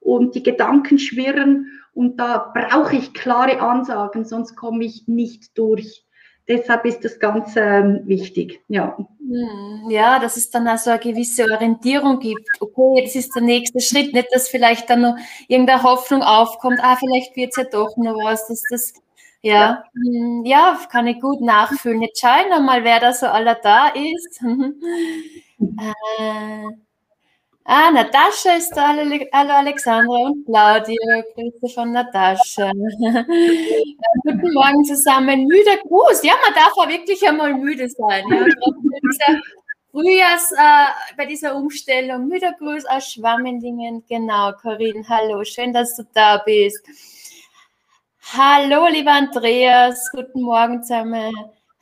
und 0.00 0.34
die 0.34 0.42
Gedanken 0.42 0.98
schwirren 0.98 1.66
und 1.92 2.18
da 2.18 2.52
brauche 2.54 2.96
ich 2.96 3.14
klare 3.14 3.60
Ansagen, 3.60 4.24
sonst 4.24 4.56
komme 4.56 4.84
ich 4.84 5.04
nicht 5.06 5.56
durch 5.58 6.04
deshalb 6.48 6.84
ist 6.84 7.04
das 7.04 7.18
ganz 7.18 7.54
ähm, 7.56 8.02
wichtig. 8.04 8.60
Ja. 8.68 8.96
Hm, 9.18 9.90
ja, 9.90 10.18
dass 10.18 10.36
es 10.36 10.50
dann 10.50 10.66
also 10.66 10.90
eine 10.90 10.98
gewisse 10.98 11.44
Orientierung 11.50 12.18
gibt. 12.18 12.46
Okay, 12.60 13.02
das 13.04 13.14
ist 13.14 13.34
der 13.34 13.42
nächste 13.42 13.80
Schritt. 13.80 14.12
Nicht, 14.12 14.28
dass 14.32 14.48
vielleicht 14.48 14.90
dann 14.90 15.00
noch 15.00 15.16
irgendeine 15.48 15.82
Hoffnung 15.82 16.22
aufkommt, 16.22 16.80
ah, 16.82 16.96
vielleicht 16.96 17.36
wird 17.36 17.50
es 17.50 17.56
ja 17.56 17.64
doch 17.64 17.96
noch 17.96 18.16
was, 18.24 18.46
dass 18.48 18.62
das 18.70 18.92
ja, 19.44 19.54
ja, 19.54 19.84
hm, 19.92 20.44
ja, 20.44 20.78
kann 20.90 21.06
ich 21.06 21.20
gut 21.20 21.40
nachfühlen. 21.40 22.02
Jetzt 22.02 22.20
schauen 22.20 22.48
wir 22.48 22.60
mal, 22.60 22.84
wer 22.84 23.00
da 23.00 23.12
so 23.12 23.26
aller 23.26 23.54
da 23.56 23.88
ist. 23.88 24.40
äh, 25.60 26.84
Ah, 27.66 27.90
Natascha 27.90 28.56
ist 28.58 28.72
da. 28.76 28.88
Hallo 28.88 29.52
Alexandra 29.54 30.26
und 30.26 30.44
Claudia. 30.44 31.22
Grüße 31.34 31.74
von 31.74 31.92
Natascha. 31.92 32.70
Guten 34.22 34.52
Morgen 34.52 34.84
zusammen. 34.84 35.46
Müder 35.46 35.78
Gruß. 35.88 36.22
Ja, 36.24 36.34
man 36.44 36.52
darf 36.54 36.72
auch 36.76 36.86
wirklich 36.86 37.26
einmal 37.26 37.54
müde 37.54 37.88
sein. 37.88 38.22
Ja. 38.30 39.40
Frühjahrs, 39.92 40.52
äh, 40.52 41.16
bei 41.16 41.24
dieser 41.24 41.56
Umstellung. 41.56 42.28
Müder 42.28 42.52
Gruß 42.58 42.84
aus 42.84 43.10
Schwammendingen. 43.12 44.04
Genau, 44.10 44.52
Corinne. 44.60 45.02
Hallo, 45.08 45.42
schön, 45.44 45.72
dass 45.72 45.96
du 45.96 46.02
da 46.12 46.42
bist. 46.44 46.84
Hallo, 48.32 48.88
lieber 48.88 49.12
Andreas. 49.12 50.10
Guten 50.10 50.42
Morgen 50.42 50.82
zusammen. 50.82 51.32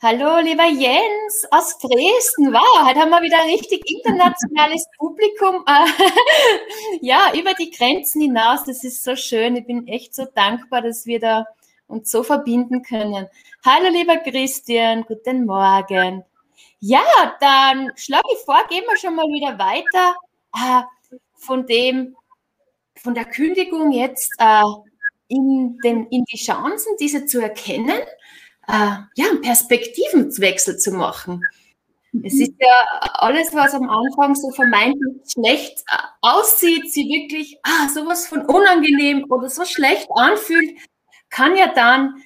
Hallo, 0.01 0.39
lieber 0.39 0.65
Jens 0.65 1.47
aus 1.49 1.79
Dresden. 1.79 2.53
Wow, 2.53 2.85
heute 2.85 2.99
haben 2.99 3.09
wir 3.09 3.21
wieder 3.21 3.41
ein 3.41 3.49
richtig 3.49 3.81
internationales 3.89 4.85
Publikum. 4.97 5.63
ja, 7.01 7.31
über 7.33 7.53
die 7.53 7.71
Grenzen 7.71 8.21
hinaus. 8.21 8.65
Das 8.65 8.83
ist 8.83 9.03
so 9.03 9.15
schön. 9.15 9.55
Ich 9.55 9.65
bin 9.65 9.87
echt 9.87 10.13
so 10.13 10.25
dankbar, 10.25 10.81
dass 10.81 11.05
wir 11.05 11.19
da 11.19 11.45
uns 11.87 12.11
so 12.11 12.21
verbinden 12.21 12.83
können. 12.83 13.27
Hallo, 13.65 13.89
lieber 13.89 14.17
Christian. 14.17 15.05
Guten 15.05 15.45
Morgen. 15.45 16.23
Ja, 16.79 17.05
dann 17.39 17.93
schlage 17.95 18.27
ich 18.33 18.39
vor, 18.45 18.63
gehen 18.69 18.83
wir 18.87 18.97
schon 18.97 19.15
mal 19.15 19.27
wieder 19.27 19.57
weiter 19.57 20.15
äh, 20.55 20.83
von 21.35 21.65
dem, 21.65 22.15
von 23.01 23.15
der 23.15 23.25
Kündigung 23.25 23.91
jetzt 23.91 24.29
äh, 24.39 24.61
in, 25.33 25.77
den, 25.83 26.07
in 26.07 26.23
die 26.25 26.37
Chancen, 26.37 26.93
diese 26.99 27.25
zu 27.25 27.41
erkennen 27.41 27.99
äh, 28.67 28.95
ja, 29.15 29.29
einen 29.29 29.41
Perspektivenwechsel 29.41 30.77
zu 30.77 30.91
machen. 30.91 31.41
Es 32.23 32.35
ist 32.35 32.53
ja 32.59 33.09
alles, 33.15 33.53
was 33.55 33.73
am 33.73 33.89
Anfang 33.89 34.35
so 34.35 34.51
vermeintlich 34.51 35.23
schlecht 35.31 35.79
äh, 35.87 35.97
aussieht, 36.21 36.91
sie 36.91 37.05
wirklich 37.05 37.57
ah, 37.63 37.89
sowas 37.89 38.27
von 38.27 38.41
unangenehm 38.45 39.25
oder 39.29 39.49
so 39.49 39.65
schlecht 39.65 40.07
anfühlt, 40.13 40.77
kann 41.29 41.55
ja 41.55 41.73
dann 41.73 42.21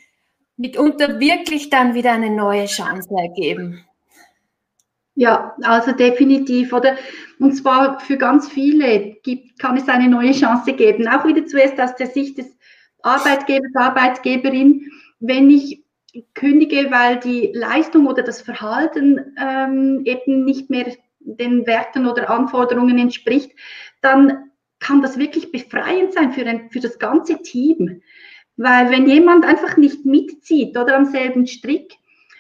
mitunter 0.58 1.20
wirklich 1.20 1.70
dann 1.70 1.94
wieder 1.94 2.12
eine 2.12 2.30
neue 2.30 2.66
Chance 2.66 3.10
ergeben. 3.16 3.86
Ja, 5.16 5.56
also 5.64 5.94
definitiv, 5.94 6.74
oder? 6.74 6.98
Und 7.40 7.54
zwar 7.54 8.00
für 8.02 8.18
ganz 8.18 8.50
viele 8.50 9.16
gibt, 9.24 9.58
kann 9.58 9.78
es 9.78 9.88
eine 9.88 10.10
neue 10.10 10.34
Chance 10.34 10.74
geben. 10.74 11.08
Auch 11.08 11.26
wieder 11.26 11.46
zuerst 11.46 11.80
aus 11.80 11.96
der 11.96 12.08
Sicht 12.08 12.38
des 12.38 12.57
Arbeitgebers, 13.02 13.76
Arbeitgeberin. 13.76 14.92
Wenn 15.20 15.50
ich 15.50 15.84
kündige, 16.34 16.90
weil 16.92 17.20
die 17.20 17.52
Leistung 17.54 18.08
oder 18.08 18.24
das 18.24 18.42
Verhalten 18.42 19.36
ähm, 19.40 20.02
eben 20.06 20.46
nicht 20.46 20.70
mehr 20.70 20.94
den 21.20 21.68
Werten 21.68 22.08
oder 22.08 22.30
Anforderungen 22.30 22.98
entspricht, 22.98 23.52
dann 24.02 24.52
kann 24.80 25.02
das 25.02 25.18
wirklich 25.18 25.52
befreiend 25.52 26.14
sein 26.14 26.32
für, 26.32 26.46
ein, 26.46 26.70
für 26.70 26.80
das 26.80 27.00
ganze 27.00 27.42
Team. 27.42 28.02
Weil 28.56 28.90
wenn 28.92 29.08
jemand 29.08 29.46
einfach 29.46 29.78
nicht 29.78 30.06
mitzieht 30.06 30.78
oder 30.78 30.96
am 30.96 31.06
selben 31.06 31.46
Strick 31.46 31.94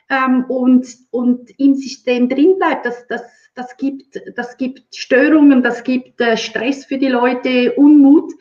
ähm, 0.10 0.46
und, 0.48 0.88
und 1.12 1.52
im 1.60 1.76
System 1.76 2.30
drin 2.30 2.58
bleibt, 2.58 2.86
das, 2.86 3.06
das, 3.08 3.24
das, 3.54 3.78
gibt, 3.78 4.20
das 4.36 4.58
gibt 4.58 4.96
Störungen, 4.96 5.62
das 5.62 5.84
gibt 5.84 6.20
äh, 6.22 6.38
Stress 6.38 6.86
für 6.86 6.98
die 6.98 7.10
Leute, 7.10 7.74
Unmut. 7.74 8.34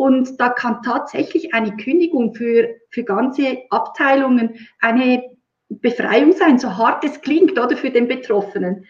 Und 0.00 0.40
da 0.40 0.48
kann 0.48 0.80
tatsächlich 0.82 1.52
eine 1.52 1.76
Kündigung 1.76 2.32
für, 2.32 2.70
für 2.88 3.04
ganze 3.04 3.58
Abteilungen 3.68 4.66
eine 4.80 5.22
Befreiung 5.68 6.32
sein, 6.32 6.58
so 6.58 6.74
hart 6.78 7.04
es 7.04 7.20
klingt, 7.20 7.60
oder 7.60 7.76
für 7.76 7.90
den 7.90 8.08
Betroffenen. 8.08 8.86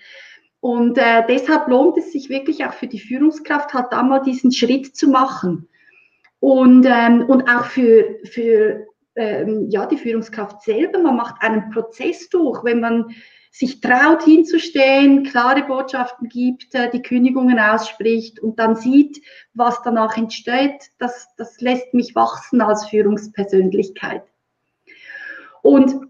Und 0.61 0.99
äh, 0.99 1.25
deshalb 1.29 1.67
lohnt 1.67 1.99
es 1.99 2.13
sich 2.13 2.29
wirklich 2.29 2.65
auch 2.65 2.75
für 2.75 2.87
die 2.87 3.01
Führungskraft, 3.01 3.75
halt 3.75 3.87
da 3.91 4.05
mal 4.05 4.21
diesen 4.21 4.53
Schritt 4.53 4.95
zu 4.95 5.09
machen. 5.09 5.69
Und, 6.39 6.87
ähm, 6.87 7.25
und 7.27 7.43
auch 7.51 7.65
für, 7.65 8.21
für 8.23 8.87
ähm, 9.17 9.67
ja, 9.69 9.87
die 9.87 9.99
Führungskraft 9.99 10.63
selber, 10.63 11.01
man 11.01 11.17
macht 11.17 11.43
einen 11.43 11.71
Prozess 11.71 12.29
durch, 12.29 12.63
wenn 12.63 12.79
man 12.79 13.07
sich 13.51 13.81
traut 13.81 14.23
hinzustehen, 14.23 15.25
klare 15.25 15.65
Botschaften 15.65 16.29
gibt, 16.29 16.75
äh, 16.75 16.91
die 16.91 17.03
Kündigungen 17.03 17.59
ausspricht 17.59 18.41
und 18.41 18.59
dann 18.59 18.77
sieht, 18.77 19.21
was 19.55 19.83
danach 19.83 20.17
entsteht, 20.17 20.91
das, 20.99 21.29
das 21.37 21.61
lässt 21.61 21.93
mich 21.93 22.15
wachsen 22.15 22.61
als 22.61 22.89
Führungspersönlichkeit. 22.89 24.23
Und 25.63 26.07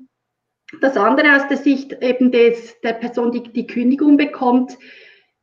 das 0.80 0.96
andere 0.96 1.36
aus 1.36 1.48
der 1.48 1.56
Sicht 1.56 1.92
eben 2.00 2.30
des, 2.30 2.78
der 2.82 2.92
Person, 2.92 3.32
die 3.32 3.42
die 3.42 3.66
Kündigung 3.66 4.16
bekommt, 4.16 4.78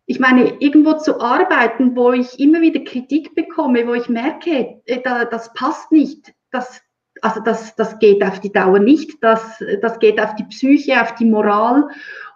ich 0.05 0.19
meine, 0.19 0.53
irgendwo 0.59 0.93
zu 0.93 1.19
arbeiten, 1.19 1.95
wo 1.97 2.13
ich 2.13 2.39
immer 2.39 2.61
wieder 2.61 2.79
Kritik 2.79 3.35
bekomme, 3.35 3.85
wo 3.87 3.93
ich 3.93 4.07
merke, 4.07 4.81
äh, 4.85 5.01
das 5.03 5.53
passt 5.53 5.91
nicht, 5.91 6.33
das, 6.51 6.81
also 7.21 7.41
das, 7.41 7.75
das 7.75 7.99
geht 7.99 8.23
auf 8.23 8.39
die 8.39 8.51
Dauer 8.51 8.79
nicht, 8.79 9.23
das, 9.23 9.63
das 9.81 9.99
geht 9.99 10.19
auf 10.19 10.35
die 10.35 10.45
Psyche, 10.45 11.01
auf 11.01 11.15
die 11.15 11.25
Moral. 11.25 11.89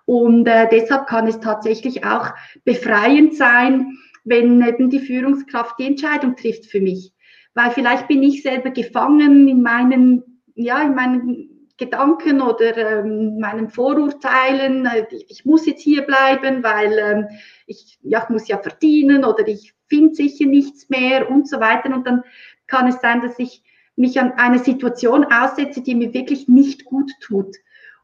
Und 0.06 0.48
äh, 0.48 0.68
deshalb 0.70 1.08
kann 1.08 1.28
es 1.28 1.40
tatsächlich 1.40 2.04
auch 2.06 2.32
befreiend 2.64 3.36
sein, 3.36 3.98
wenn 4.24 4.62
eben 4.62 4.90
die 4.90 5.00
Führungskraft 5.00 5.80
die 5.80 5.88
Entscheidung 5.88 6.36
trifft 6.36 6.66
für 6.66 6.82
mich. 6.82 7.14
Weil 7.54 7.72
vielleicht 7.72 8.08
bin 8.08 8.24
ich 8.24 8.44
selber 8.44 8.72
gefangen 8.72 9.48
in 9.48 9.62
meinen, 9.62 10.42
ja, 10.56 10.82
in 10.82 10.96
meinen 10.96 11.70
Gedanken 11.78 12.42
oder 12.42 13.00
ähm, 13.00 13.40
meinen 13.40 13.70
Vorurteilen. 13.70 14.88
Ich 15.28 15.46
muss 15.46 15.66
jetzt 15.66 15.82
hier 15.82 16.04
bleiben, 16.04 16.64
weil 16.64 16.98
ähm, 17.00 17.28
ich, 17.66 17.98
ja, 18.04 18.24
ich 18.24 18.30
muss 18.30 18.48
ja 18.48 18.60
verdienen 18.60 19.26
oder 19.26 19.48
ich 19.48 19.74
finde 19.88 20.14
sicher 20.14 20.46
nichts 20.46 20.90
mehr 20.90 21.30
und 21.30 21.48
so 21.50 21.60
weiter. 21.60 21.94
Und 21.94 22.06
dann 22.06 22.24
kann 22.68 22.88
es 22.88 23.02
sein, 23.02 23.22
dass 23.22 23.40
ich 23.40 23.64
mich 23.96 24.20
an 24.20 24.34
eine 24.34 24.60
Situation 24.60 25.26
aussetze, 25.26 25.82
die 25.82 25.96
mir 25.96 26.14
wirklich 26.14 26.48
nicht 26.48 26.86
gut 26.86 27.12
tut. 27.22 27.56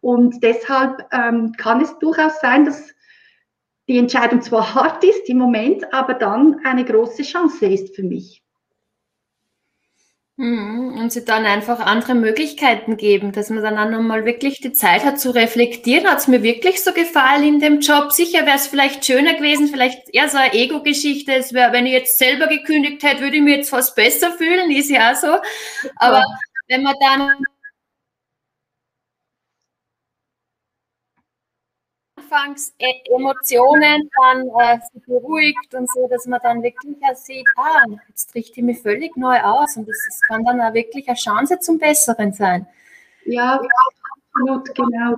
Und 0.02 0.44
deshalb 0.44 1.08
ähm, 1.12 1.54
kann 1.58 1.82
es 1.82 1.98
durchaus 2.00 2.40
sein, 2.40 2.66
dass 2.66 2.94
die 3.88 3.98
Entscheidung 3.98 4.42
zwar 4.42 4.76
hart 4.76 5.04
ist 5.04 5.30
im 5.30 5.38
Moment, 5.38 5.94
aber 5.94 6.14
dann 6.14 6.60
eine 6.66 6.86
große 6.86 7.24
Chance 7.24 7.66
ist 7.66 7.96
für 7.96 8.04
mich. 8.04 8.44
Mhm, 10.40 11.00
und 11.00 11.12
sie 11.12 11.26
dann 11.26 11.46
einfach 11.48 11.80
andere 11.80 12.14
Möglichkeiten 12.14 12.96
geben, 12.96 13.32
dass 13.32 13.50
man 13.50 13.64
dann 13.64 13.76
auch 13.80 13.90
nochmal 13.90 14.24
wirklich 14.24 14.62
die 14.62 14.72
Zeit 14.72 15.04
hat 15.04 15.20
zu 15.20 15.32
reflektieren. 15.32 16.08
Hat 16.08 16.20
es 16.20 16.28
mir 16.28 16.44
wirklich 16.44 16.84
so 16.84 16.94
gefallen 16.94 17.44
in 17.44 17.60
dem 17.60 17.80
Job? 17.80 18.12
Sicher 18.12 18.46
wäre 18.46 18.58
es 18.58 18.68
vielleicht 18.68 19.04
schöner 19.04 19.34
gewesen, 19.34 19.68
vielleicht 19.68 20.14
eher 20.14 20.30
so 20.30 20.38
eine 20.38 20.54
Ego-Geschichte. 20.54 21.34
Es 21.34 21.54
wäre, 21.54 21.74
wenn 21.74 21.88
ich 21.88 21.94
jetzt 21.94 22.20
selber 22.20 22.46
gekündigt 22.46 23.02
hätte, 23.02 23.22
würde 23.22 23.38
ich 23.38 23.42
mich 23.42 23.56
jetzt 23.56 23.72
fast 23.72 23.96
besser 23.96 24.32
fühlen, 24.32 24.70
ist 24.70 24.92
ja 24.92 25.12
auch 25.12 25.16
so. 25.16 25.38
Aber 25.96 26.24
wenn 26.68 26.84
man 26.84 26.94
dann 27.02 27.32
anfangs 32.28 32.74
e 32.80 33.02
Emotionen 33.10 34.10
dann 34.22 34.48
äh, 34.60 34.80
beruhigt 35.06 35.74
und 35.74 35.90
so, 35.90 36.08
dass 36.08 36.26
man 36.26 36.40
dann 36.44 36.62
wirklich 36.62 36.96
sieht, 37.16 37.46
ah, 37.56 37.86
jetzt 38.10 38.34
richte 38.36 38.60
ich 38.60 38.66
mich 38.66 38.82
völlig 38.82 39.16
neu 39.18 39.40
aus 39.42 39.78
und 39.78 39.88
das, 39.88 39.98
das 40.08 40.22
kann 40.28 40.44
dann 40.44 40.62
auch 40.62 40.74
wirklich 40.74 41.08
eine 41.08 41.18
Chance 41.18 41.60
zum 41.60 41.78
Besseren 41.78 42.34
sein. 42.34 42.68
Ja, 43.26 43.60
absolut, 44.34 44.76
genau. 44.76 45.16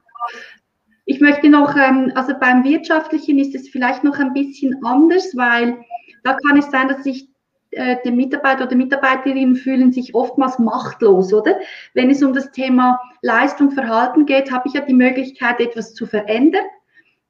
Ich 1.05 1.19
möchte 1.21 1.49
noch, 1.49 1.75
ähm, 1.75 2.11
also 2.15 2.33
beim 2.39 2.63
Wirtschaftlichen 2.63 3.39
ist 3.39 3.55
es 3.55 3.69
vielleicht 3.69 4.03
noch 4.03 4.19
ein 4.19 4.33
bisschen 4.33 4.83
anders, 4.85 5.35
weil 5.35 5.77
da 6.23 6.37
kann 6.45 6.57
es 6.57 6.69
sein, 6.69 6.87
dass 6.87 7.03
sich 7.03 7.27
äh, 7.71 7.97
der 8.03 8.11
Mitarbeiter 8.11 8.65
oder 8.65 8.75
Mitarbeiterinnen 8.75 9.55
fühlen 9.55 9.91
sich 9.91 10.13
oftmals 10.13 10.59
machtlos, 10.59 11.33
oder? 11.33 11.59
Wenn 11.93 12.09
es 12.09 12.21
um 12.21 12.33
das 12.33 12.51
Thema 12.51 12.99
Leistung, 13.21 13.71
Verhalten 13.71 14.25
geht, 14.25 14.51
habe 14.51 14.67
ich 14.67 14.73
ja 14.73 14.81
die 14.81 14.93
Möglichkeit, 14.93 15.59
etwas 15.59 15.93
zu 15.93 16.05
verändern 16.05 16.65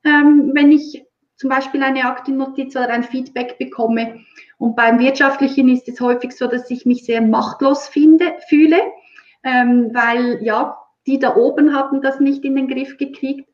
ähm, 0.03 0.51
wenn 0.53 0.71
ich 0.71 1.05
zum 1.39 1.49
Beispiel 1.49 1.81
eine 1.83 2.03
Aktennotiz 2.03 2.75
oder 2.75 2.89
ein 2.89 3.03
Feedback 3.03 3.57
bekomme. 3.57 4.19
Und 4.57 4.75
beim 4.75 4.99
Wirtschaftlichen 4.99 5.69
ist 5.69 5.87
es 5.87 6.01
häufig 6.01 6.33
so, 6.33 6.47
dass 6.47 6.69
ich 6.69 6.85
mich 6.85 7.05
sehr 7.05 7.21
machtlos 7.21 7.87
finde, 7.87 8.35
fühle, 8.49 8.81
ähm, 9.43 9.89
weil 9.93 10.39
ja, 10.43 10.77
die 11.07 11.17
da 11.17 11.37
oben 11.37 11.73
haben 11.73 12.01
das 12.01 12.19
nicht 12.19 12.43
in 12.43 12.57
den 12.57 12.67
Griff 12.67 12.97
gekriegt. 12.97 13.49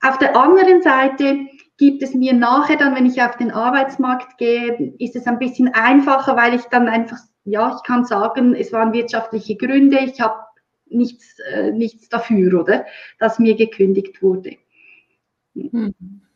Auf 0.00 0.18
der 0.18 0.36
anderen 0.36 0.80
Seite 0.80 1.40
gibt 1.76 2.04
es 2.04 2.14
mir 2.14 2.34
nachher 2.34 2.76
dann, 2.76 2.94
wenn 2.94 3.06
ich 3.06 3.20
auf 3.20 3.36
den 3.36 3.50
Arbeitsmarkt 3.50 4.38
gehe, 4.38 4.94
ist 5.00 5.16
es 5.16 5.26
ein 5.26 5.40
bisschen 5.40 5.74
einfacher, 5.74 6.36
weil 6.36 6.54
ich 6.54 6.62
dann 6.66 6.88
einfach, 6.88 7.18
ja, 7.44 7.74
ich 7.74 7.82
kann 7.82 8.04
sagen, 8.04 8.54
es 8.54 8.72
waren 8.72 8.92
wirtschaftliche 8.92 9.56
Gründe, 9.56 9.98
ich 9.98 10.20
habe 10.20 10.38
nichts, 10.86 11.38
äh, 11.52 11.72
nichts 11.72 12.08
dafür, 12.08 12.60
oder, 12.60 12.86
dass 13.18 13.40
mir 13.40 13.56
gekündigt 13.56 14.22
wurde. 14.22 14.56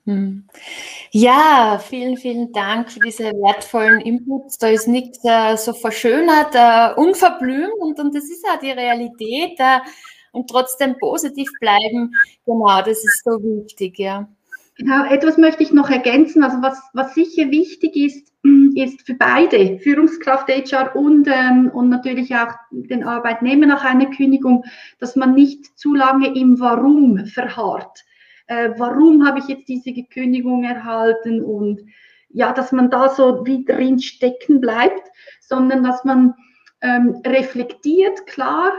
Mhm. 0.05 0.49
Ja, 1.13 1.81
vielen, 1.83 2.17
vielen 2.17 2.53
Dank 2.53 2.91
für 2.91 2.99
diese 3.01 3.25
wertvollen 3.25 4.01
Inputs. 4.01 4.59
Da 4.59 4.69
ist 4.69 4.89
nichts 4.89 5.21
äh, 5.23 5.57
so 5.57 5.73
verschönert, 5.73 6.55
äh, 6.55 6.93
unverblümt 7.01 7.75
und, 7.79 8.01
und 8.01 8.15
das 8.15 8.25
ist 8.25 8.45
auch 8.49 8.59
die 8.59 8.73
Realität 8.73 9.59
äh, 9.59 9.79
und 10.33 10.51
trotzdem 10.51 10.97
positiv 10.99 11.49
bleiben. 11.61 12.11
Genau, 12.47 12.79
das 12.79 13.05
ist 13.05 13.23
so 13.25 13.31
wichtig, 13.43 13.99
ja. 13.99 14.29
Genau, 14.77 15.05
etwas 15.05 15.37
möchte 15.39 15.63
ich 15.63 15.73
noch 15.73 15.91
ergänzen. 15.91 16.43
Also 16.43 16.61
was, 16.63 16.81
was 16.95 17.15
sicher 17.15 17.51
wichtig 17.53 17.95
ist, 17.95 18.33
ist 18.75 19.03
für 19.03 19.15
beide, 19.15 19.79
Führungskraft 19.79 20.49
HR 20.49 20.97
und, 20.97 21.29
ähm, 21.29 21.71
und 21.73 21.91
natürlich 21.91 22.35
auch 22.35 22.55
den 22.73 23.05
Arbeitnehmer 23.05 23.67
nach 23.67 23.85
einer 23.85 24.07
Kündigung, 24.07 24.65
dass 24.99 25.15
man 25.15 25.35
nicht 25.35 25.79
zu 25.79 25.95
lange 25.95 26.35
im 26.35 26.59
Warum 26.59 27.25
verharrt 27.27 28.05
äh, 28.47 28.71
warum 28.77 29.27
habe 29.27 29.39
ich 29.39 29.47
jetzt 29.47 29.69
diese 29.69 29.93
Kündigung 30.05 30.65
erhalten 30.65 31.43
und 31.43 31.81
ja, 32.29 32.53
dass 32.53 32.73
man 32.73 32.91
da 32.91 33.09
so 33.11 33.45
wie 33.45 33.65
drin 33.65 34.01
stecken 34.01 34.61
bleibt, 34.61 35.09
sondern 35.41 35.83
dass 35.85 36.05
man 36.05 36.35
ähm, 36.81 37.21
reflektiert, 37.27 38.27
klar, 38.27 38.73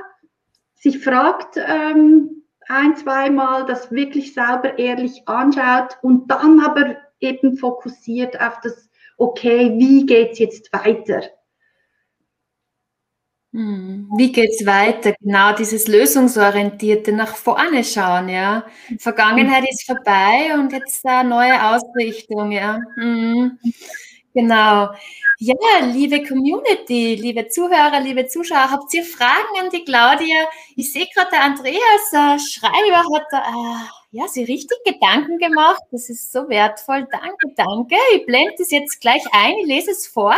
sich 0.76 1.00
fragt 1.00 1.58
ähm, 1.58 2.44
ein, 2.68 2.96
zweimal, 2.96 3.66
das 3.66 3.92
wirklich 3.92 4.34
sauber, 4.34 4.78
ehrlich 4.78 5.28
anschaut 5.28 5.98
und 6.02 6.30
dann 6.30 6.60
aber 6.60 6.98
eben 7.20 7.58
fokussiert 7.58 8.40
auf 8.42 8.60
das, 8.62 8.90
okay, 9.18 9.74
wie 9.78 10.06
geht 10.06 10.34
es 10.34 10.40
jetzt 10.40 10.74
weiter? 10.74 11.24
Hm, 13.54 13.93
wie 14.18 14.32
geht's 14.32 14.66
weiter? 14.66 15.14
Genau, 15.20 15.54
dieses 15.54 15.88
lösungsorientierte 15.88 17.12
nach 17.12 17.36
vorne 17.36 17.84
schauen, 17.84 18.30
ja. 18.30 18.66
Vergangenheit 19.00 19.66
ist 19.70 19.86
vorbei 19.86 20.54
und 20.54 20.72
jetzt 20.72 21.06
eine 21.06 21.30
neue 21.30 21.76
Ausrichtung, 21.76 22.52
ja. 22.52 22.80
Mhm. 22.96 23.60
Genau. 24.34 24.90
Ja, 25.40 25.56
liebe 25.92 26.24
Community, 26.24 27.16
liebe 27.16 27.48
Zuhörer, 27.50 28.00
liebe 28.00 28.28
Zuschauer, 28.28 28.72
habt 28.72 28.94
ihr 28.94 29.04
Fragen 29.04 29.60
an 29.60 29.70
die 29.72 29.84
Claudia? 29.84 30.48
Ich 30.76 30.94
sehe 30.94 31.08
gerade, 31.14 31.32
der 31.32 31.44
Andreas 31.44 32.14
äh, 32.14 32.40
Schreiber 32.40 33.04
hat 33.14 33.28
äh, 33.34 34.18
ja, 34.18 34.28
sich 34.28 34.48
richtig 34.48 34.78
Gedanken 34.86 35.40
gemacht. 35.40 35.82
Das 35.92 36.10
ist 36.10 36.32
so 36.32 36.48
wertvoll. 36.48 37.08
Danke, 37.12 37.54
danke. 37.56 37.96
Ich 38.16 38.26
blende 38.26 38.56
es 38.60 38.72
jetzt 38.72 39.02
gleich 39.02 39.24
ein, 39.32 39.54
ich 39.62 39.68
lese 39.68 39.92
es 39.92 40.08
vor. 40.08 40.36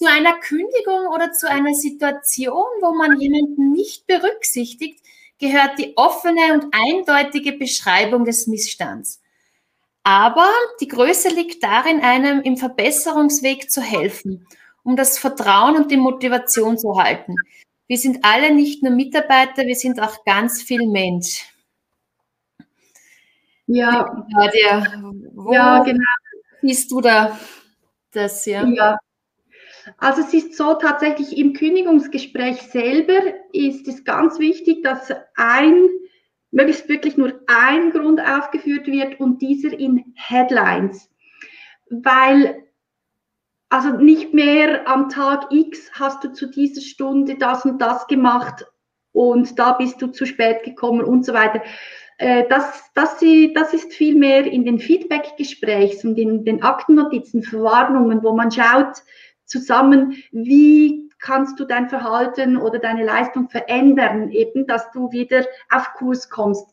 Zu 0.00 0.08
einer 0.08 0.38
Kündigung 0.38 1.08
oder 1.14 1.30
zu 1.30 1.46
einer 1.46 1.74
Situation, 1.74 2.64
wo 2.80 2.94
man 2.94 3.20
jemanden 3.20 3.70
nicht 3.70 4.06
berücksichtigt, 4.06 5.04
gehört 5.38 5.78
die 5.78 5.92
offene 5.94 6.54
und 6.54 6.72
eindeutige 6.72 7.52
Beschreibung 7.52 8.24
des 8.24 8.46
Missstands. 8.46 9.20
Aber 10.02 10.48
die 10.80 10.88
Größe 10.88 11.28
liegt 11.28 11.62
darin, 11.62 12.00
einem 12.00 12.40
im 12.40 12.56
Verbesserungsweg 12.56 13.70
zu 13.70 13.82
helfen, 13.82 14.46
um 14.84 14.96
das 14.96 15.18
Vertrauen 15.18 15.76
und 15.76 15.90
die 15.90 15.98
Motivation 15.98 16.78
zu 16.78 16.96
halten. 16.96 17.34
Wir 17.86 17.98
sind 17.98 18.24
alle 18.24 18.54
nicht 18.54 18.82
nur 18.82 18.92
Mitarbeiter, 18.92 19.66
wir 19.66 19.76
sind 19.76 20.00
auch 20.00 20.24
ganz 20.24 20.62
viel 20.62 20.86
Mensch. 20.86 21.44
Ja, 23.66 24.26
wo 25.34 25.52
ja 25.52 25.82
genau. 25.82 26.00
siehst 26.62 26.90
du 26.90 27.02
da 27.02 27.38
das? 28.12 28.46
Ja? 28.46 28.64
ja, 28.64 28.98
also 29.98 30.22
es 30.22 30.34
ist 30.34 30.56
so 30.56 30.74
tatsächlich 30.74 31.36
im 31.36 31.52
Kündigungsgespräch 31.52 32.62
selber 32.62 33.20
ist 33.52 33.88
es 33.88 34.04
ganz 34.04 34.38
wichtig, 34.38 34.82
dass 34.82 35.12
ein 35.36 35.88
möglichst 36.50 36.88
wirklich 36.88 37.16
nur 37.16 37.40
ein 37.46 37.90
Grund 37.90 38.20
aufgeführt 38.20 38.86
wird 38.86 39.20
und 39.20 39.40
dieser 39.40 39.72
in 39.78 40.12
Headlines. 40.16 41.08
Weil, 41.88 42.64
also 43.68 43.90
nicht 43.90 44.34
mehr 44.34 44.88
am 44.88 45.08
Tag 45.08 45.52
X 45.52 45.90
hast 45.92 46.24
du 46.24 46.32
zu 46.32 46.46
dieser 46.46 46.80
Stunde 46.80 47.36
das 47.36 47.64
und 47.64 47.80
das 47.80 48.06
gemacht 48.06 48.66
und 49.12 49.58
da 49.58 49.72
bist 49.72 50.00
du 50.02 50.08
zu 50.08 50.26
spät 50.26 50.62
gekommen 50.64 51.04
und 51.04 51.24
so 51.24 51.32
weiter. 51.32 51.62
Äh, 52.18 52.46
das, 52.48 52.90
das, 52.94 53.18
das 53.54 53.74
ist 53.74 53.92
vielmehr 53.94 54.44
in 54.44 54.64
den 54.64 54.78
Feedback-Gesprächs 54.78 56.04
und 56.04 56.18
in 56.18 56.44
den 56.44 56.62
Aktennotizen, 56.62 57.42
Verwarnungen, 57.42 58.22
wo 58.22 58.34
man 58.34 58.50
schaut 58.50 59.02
zusammen, 59.50 60.14
wie 60.32 61.10
kannst 61.18 61.60
du 61.60 61.64
dein 61.64 61.88
Verhalten 61.88 62.56
oder 62.56 62.78
deine 62.78 63.04
Leistung 63.04 63.48
verändern, 63.50 64.30
eben, 64.30 64.66
dass 64.66 64.90
du 64.92 65.12
wieder 65.12 65.44
auf 65.70 65.92
Kurs 65.94 66.30
kommst. 66.30 66.66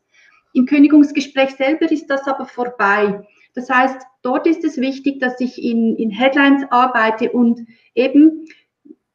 Im 0.53 0.65
Kündigungsgespräch 0.65 1.55
selber 1.55 1.91
ist 1.91 2.07
das 2.07 2.25
aber 2.27 2.45
vorbei. 2.45 3.27
Das 3.53 3.69
heißt, 3.69 4.01
dort 4.21 4.47
ist 4.47 4.63
es 4.63 4.77
wichtig, 4.77 5.19
dass 5.19 5.39
ich 5.41 5.61
in, 5.61 5.95
in 5.97 6.09
Headlines 6.09 6.63
arbeite 6.69 7.31
und 7.31 7.67
eben 7.95 8.45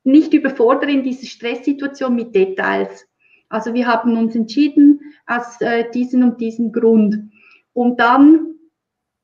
nicht 0.04 0.34
überfordere 0.34 0.90
in 0.90 1.02
dieser 1.02 1.26
Stresssituation 1.26 2.14
mit 2.14 2.34
Details. 2.34 3.06
Also 3.48 3.72
wir 3.74 3.86
haben 3.86 4.16
uns 4.16 4.34
entschieden 4.34 5.00
aus 5.26 5.60
äh, 5.60 5.90
diesem 5.90 6.22
und 6.22 6.40
diesem 6.40 6.72
Grund. 6.72 7.30
Und 7.72 8.00
dann 8.00 8.51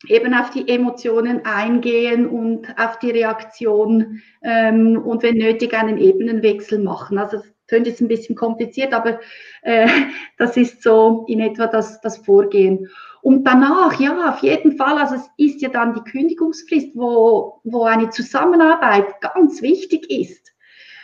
eben 0.07 0.35
auf 0.35 0.51
die 0.51 0.69
Emotionen 0.69 1.45
eingehen 1.45 2.27
und 2.29 2.69
auf 2.79 2.99
die 3.01 3.11
Reaktion 3.11 4.23
ähm, 4.43 4.97
und 5.05 5.23
wenn 5.23 5.39
nötig 5.39 5.75
einen 5.75 5.99
Ebenenwechsel 5.99 6.79
machen. 6.79 7.19
Also 7.19 7.39
das 7.39 7.47
klingt 7.67 7.87
jetzt 7.87 8.01
ein 8.01 8.09
bisschen 8.09 8.37
kompliziert, 8.37 8.93
aber 8.93 9.19
äh, 9.63 9.89
das 10.39 10.57
ist 10.57 10.83
so 10.83 11.25
in 11.29 11.41
etwa 11.41 11.67
das, 11.67 12.01
das 12.01 12.19
Vorgehen. 12.19 12.89
Und 13.23 13.45
danach, 13.45 13.99
ja, 14.01 14.31
auf 14.31 14.43
jeden 14.43 14.77
Fall, 14.77 14.97
also 14.97 15.17
es 15.17 15.29
ist 15.37 15.61
ja 15.61 15.69
dann 15.69 15.95
die 15.95 16.11
Kündigungsfrist, 16.11 16.91
wo, 16.95 17.61
wo 17.65 17.83
eine 17.83 18.11
Zusammenarbeit 18.11 19.21
ganz 19.21 19.61
wichtig 19.61 20.09
ist. 20.11 20.53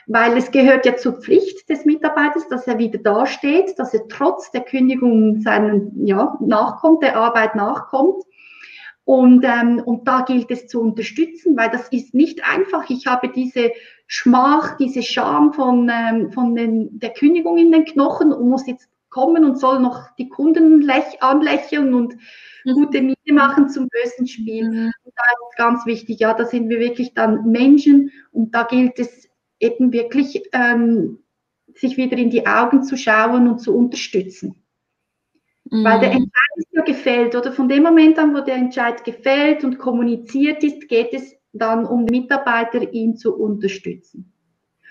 Weil 0.07 0.37
es 0.37 0.51
gehört 0.51 0.87
ja 0.87 0.97
zur 0.97 1.15
Pflicht 1.15 1.69
des 1.69 1.85
Mitarbeiters, 1.87 2.47
dass 2.49 2.67
er 2.67 2.79
wieder 2.79 2.99
dasteht, 2.99 3.79
dass 3.79 3.95
er 3.95 4.07
trotz 4.09 4.51
der 4.53 4.61
Kündigung 4.61 5.41
seinen, 5.41 6.07
ja, 6.07 6.37
nachkommt, 6.41 7.03
der 7.03 7.17
Arbeit 7.17 7.57
nachkommt. 7.57 8.23
Und, 9.05 9.45
ähm, 9.45 9.83
und 9.85 10.09
da 10.09 10.23
gilt 10.23 10.51
es 10.51 10.67
zu 10.67 10.81
unterstützen, 10.81 11.57
weil 11.57 11.71
das 11.71 11.89
ist 11.89 12.15
nicht 12.15 12.43
einfach. 12.49 12.89
Ich 12.89 13.07
habe 13.07 13.29
diese 13.29 13.73
Schmach, 14.07 14.77
diese 14.79 15.03
Scham 15.03 15.53
von, 15.53 15.91
ähm, 15.93 16.33
von 16.33 16.55
den, 16.55 16.99
der 16.99 17.11
Kündigung 17.11 17.59
in 17.59 17.71
den 17.71 17.85
Knochen 17.85 18.33
und 18.33 18.49
muss 18.49 18.67
jetzt 18.67 18.89
kommen 19.11 19.45
und 19.45 19.59
soll 19.59 19.79
noch 19.79 20.11
die 20.17 20.29
Kunden 20.29 20.81
lech, 20.81 21.23
anlächeln 21.23 21.95
und 21.95 22.17
mhm. 22.65 22.73
gute 22.73 23.03
Miete 23.03 23.33
machen 23.33 23.69
zum 23.69 23.89
bösen 23.89 24.27
Spiel. 24.27 24.69
Mhm. 24.69 24.93
Und 25.03 25.13
da 25.15 25.23
ist 25.23 25.57
ganz 25.57 25.87
wichtig, 25.87 26.21
ja, 26.21 26.35
da 26.35 26.45
sind 26.47 26.69
wir 26.69 26.81
wirklich 26.81 27.15
dann 27.15 27.51
Menschen 27.51 28.11
und 28.33 28.55
da 28.55 28.65
gilt 28.65 28.99
es 28.99 29.29
eben 29.61 29.93
wirklich, 29.93 30.43
ähm, 30.53 31.19
sich 31.75 31.97
wieder 31.97 32.17
in 32.17 32.31
die 32.31 32.47
Augen 32.47 32.83
zu 32.83 32.97
schauen 32.97 33.49
und 33.49 33.59
zu 33.59 33.77
unterstützen. 33.77 34.65
Mhm. 35.71 35.85
Weil 35.85 36.01
der 36.01 36.11
mhm. 36.11 36.31
Ja 36.75 36.83
gefällt, 36.83 37.37
oder 37.37 37.53
von 37.53 37.69
dem 37.69 37.85
Moment 37.85 38.19
an, 38.19 38.35
wo 38.35 38.41
der 38.41 38.57
Entscheid 38.57 39.05
gefällt 39.05 39.63
und 39.63 39.79
kommuniziert 39.79 40.65
ist, 40.65 40.89
geht 40.89 41.15
es 41.15 41.37
dann 41.53 41.87
um 41.87 42.05
Mitarbeiter, 42.05 42.93
ihn 42.93 43.17
zu 43.17 43.37
unterstützen. 43.37 44.33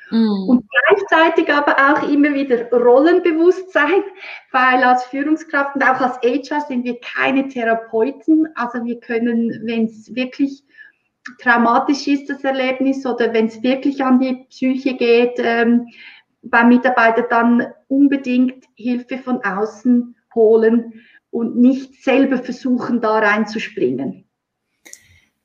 Mhm. 0.10 0.48
Und 0.48 0.66
gleichzeitig 0.70 1.54
aber 1.54 1.76
auch 1.78 2.10
immer 2.10 2.34
wieder 2.34 2.70
Rollenbewusstsein, 2.72 4.04
weil 4.52 4.84
als 4.84 5.04
Führungskraft 5.06 5.76
und 5.76 5.84
auch 5.84 6.00
als 6.00 6.18
HR 6.22 6.62
sind 6.62 6.86
wir 6.86 7.00
keine 7.02 7.50
Therapeuten. 7.50 8.48
Also 8.56 8.86
wir 8.86 9.00
können, 9.02 9.62
wenn 9.66 9.86
es 9.86 10.16
wirklich 10.16 10.64
traumatisch 11.42 12.08
ist, 12.08 12.30
das 12.30 12.44
Erlebnis, 12.44 13.06
oder 13.06 13.34
wenn 13.34 13.48
es 13.48 13.62
wirklich 13.62 14.04
an 14.04 14.20
die 14.20 14.46
Psyche 14.50 14.96
geht, 14.96 15.36
ähm, 15.38 15.88
beim 16.44 16.70
Mitarbeiter 16.70 17.24
dann 17.24 17.66
unbedingt 17.88 18.66
Hilfe 18.76 19.18
von 19.18 19.44
außen 19.44 20.16
holen 20.36 20.94
und 21.34 21.58
nicht 21.58 22.04
selber 22.04 22.38
versuchen, 22.38 23.02
da 23.02 23.18
reinzuspringen. 23.18 24.26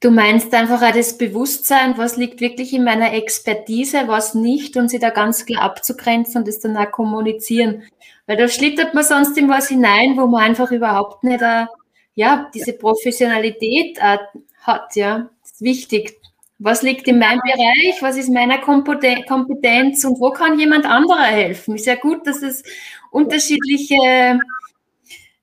Du 0.01 0.13
meinst 0.13 0.55
einfach 0.55 0.81
auch 0.81 0.95
das 0.95 1.19
Bewusstsein, 1.19 1.99
was 1.99 2.17
liegt 2.17 2.41
wirklich 2.41 2.73
in 2.73 2.85
meiner 2.85 3.15
Expertise, 3.15 4.03
was 4.07 4.35
nicht 4.35 4.77
und 4.77 4.91
sie 4.91 5.01
da 5.01 5.11
ganz 5.11 5.45
klar 5.45 5.63
abzugrenzen 5.63 6.43
und 6.43 6.49
das 6.49 6.61
dann 6.61 6.77
auch 6.77 6.93
kommunizieren. 6.93 7.83
Weil 8.27 8.37
da 8.37 8.47
schlittert 8.47 8.95
man 8.95 9.03
sonst 9.03 9.37
in 9.37 9.49
was 9.49 9.69
hinein, 9.69 10.17
wo 10.17 10.27
man 10.27 10.43
einfach 10.43 10.71
überhaupt 10.71 11.25
nicht, 11.25 11.43
uh, 11.43 11.67
ja, 12.15 12.49
diese 12.55 12.75
Professionalität 12.75 13.99
uh, 13.99 14.19
hat, 14.61 14.95
ja. 14.95 15.31
Das 15.43 15.53
ist 15.53 15.63
wichtig. 15.63 16.21
Was 16.61 16.83
liegt 16.83 17.09
in 17.09 17.19
meinem 17.19 17.41
Bereich? 17.41 18.01
Was 18.01 18.17
ist 18.17 18.29
meiner 18.29 18.59
Kompetenz 18.59 20.05
und 20.05 20.21
wo 20.21 20.31
kann 20.31 20.61
jemand 20.61 20.87
anderer 20.87 21.25
helfen? 21.25 21.75
Ist 21.75 21.87
ja 21.87 21.95
gut, 21.97 22.25
dass 22.27 22.43
es 22.43 22.63
unterschiedliche 23.11 24.39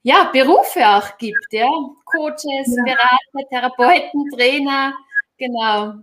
ja, 0.05 0.29
Berufe 0.31 0.87
auch 0.87 1.17
gibt, 1.17 1.47
ja. 1.51 1.67
Coaches. 2.05 2.75
Berater, 2.75 3.49
Therapeuten, 3.49 4.29
Trainer, 4.35 4.93
genau. 5.35 5.95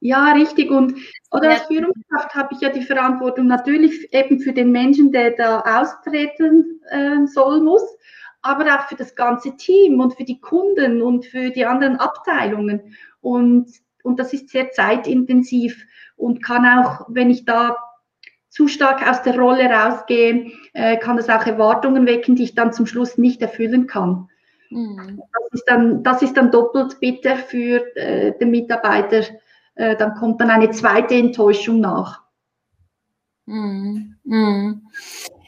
Ja, 0.00 0.32
richtig. 0.32 0.70
Und 0.70 0.94
oder 1.30 1.50
als 1.50 1.66
Führungskraft 1.66 2.34
habe 2.34 2.54
ich 2.54 2.62
ja 2.62 2.70
die 2.70 2.80
Verantwortung 2.80 3.46
natürlich 3.46 4.10
eben 4.14 4.40
für 4.40 4.54
den 4.54 4.72
Menschen, 4.72 5.12
der 5.12 5.32
da 5.32 5.60
austreten 5.60 6.80
äh, 6.88 7.26
soll, 7.26 7.60
muss, 7.60 7.82
aber 8.40 8.64
auch 8.74 8.88
für 8.88 8.96
das 8.96 9.14
ganze 9.14 9.54
Team 9.58 10.00
und 10.00 10.14
für 10.14 10.24
die 10.24 10.40
Kunden 10.40 11.02
und 11.02 11.26
für 11.26 11.50
die 11.50 11.66
anderen 11.66 11.96
Abteilungen. 11.96 12.96
Und, 13.20 13.70
und 14.04 14.18
das 14.18 14.32
ist 14.32 14.48
sehr 14.48 14.70
zeitintensiv 14.70 15.84
und 16.16 16.42
kann 16.42 16.64
auch, 16.64 17.04
wenn 17.08 17.28
ich 17.28 17.44
da 17.44 17.76
zu 18.54 18.68
stark 18.68 19.06
aus 19.06 19.22
der 19.22 19.36
Rolle 19.36 19.68
rausgehe, 19.68 20.52
äh, 20.74 20.96
kann 20.98 21.16
das 21.16 21.28
auch 21.28 21.44
Erwartungen 21.44 22.06
wecken, 22.06 22.36
die 22.36 22.44
ich 22.44 22.54
dann 22.54 22.72
zum 22.72 22.86
Schluss 22.86 23.18
nicht 23.18 23.42
erfüllen 23.42 23.88
kann. 23.88 24.28
Mhm. 24.70 25.20
Das, 25.32 25.52
ist 25.52 25.64
dann, 25.66 26.02
das 26.04 26.22
ist 26.22 26.36
dann 26.36 26.52
doppelt 26.52 27.00
bitter 27.00 27.36
für 27.36 27.96
äh, 27.96 28.38
den 28.38 28.52
Mitarbeiter. 28.52 29.24
Äh, 29.74 29.96
dann 29.96 30.14
kommt 30.14 30.40
dann 30.40 30.50
eine 30.50 30.70
zweite 30.70 31.16
Enttäuschung 31.16 31.80
nach. 31.80 32.22
Mhm. 33.46 34.14
Mhm. 34.22 34.82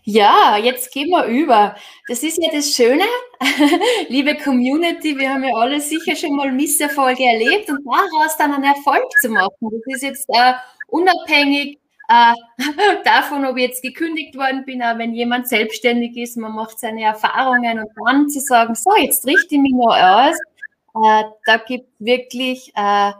Ja, 0.02 0.56
jetzt 0.56 0.92
gehen 0.92 1.10
wir 1.10 1.26
über. 1.26 1.76
Das 2.08 2.24
ist 2.24 2.42
ja 2.42 2.50
das 2.52 2.74
Schöne, 2.74 3.04
liebe 4.08 4.34
Community, 4.36 5.16
wir 5.16 5.30
haben 5.30 5.44
ja 5.44 5.54
alle 5.54 5.80
sicher 5.80 6.16
schon 6.16 6.34
mal 6.34 6.50
Misserfolge 6.50 7.22
erlebt 7.22 7.70
und 7.70 7.84
daraus 7.84 8.36
dann 8.36 8.52
einen 8.52 8.64
Erfolg 8.64 9.04
zu 9.20 9.28
machen. 9.28 9.52
Das 9.60 9.94
ist 9.94 10.02
jetzt 10.02 10.28
äh, 10.28 10.54
unabhängig 10.88 11.78
äh, 12.08 12.34
davon, 13.04 13.44
ob 13.44 13.56
ich 13.56 13.64
jetzt 13.64 13.82
gekündigt 13.82 14.36
worden 14.36 14.64
bin, 14.64 14.82
aber 14.82 14.98
wenn 15.00 15.14
jemand 15.14 15.48
selbstständig 15.48 16.16
ist, 16.16 16.36
man 16.36 16.54
macht 16.54 16.78
seine 16.78 17.02
Erfahrungen 17.02 17.80
und 17.80 17.90
dann 18.06 18.28
zu 18.28 18.40
sagen, 18.40 18.74
so, 18.74 18.94
jetzt 18.96 19.26
richte 19.26 19.54
ich 19.56 19.60
mich 19.60 19.72
noch 19.72 19.96
aus, 19.96 20.36
äh, 20.94 21.24
da 21.44 21.56
gibt 21.58 21.88
wirklich 21.98 22.72
äh, 22.74 23.12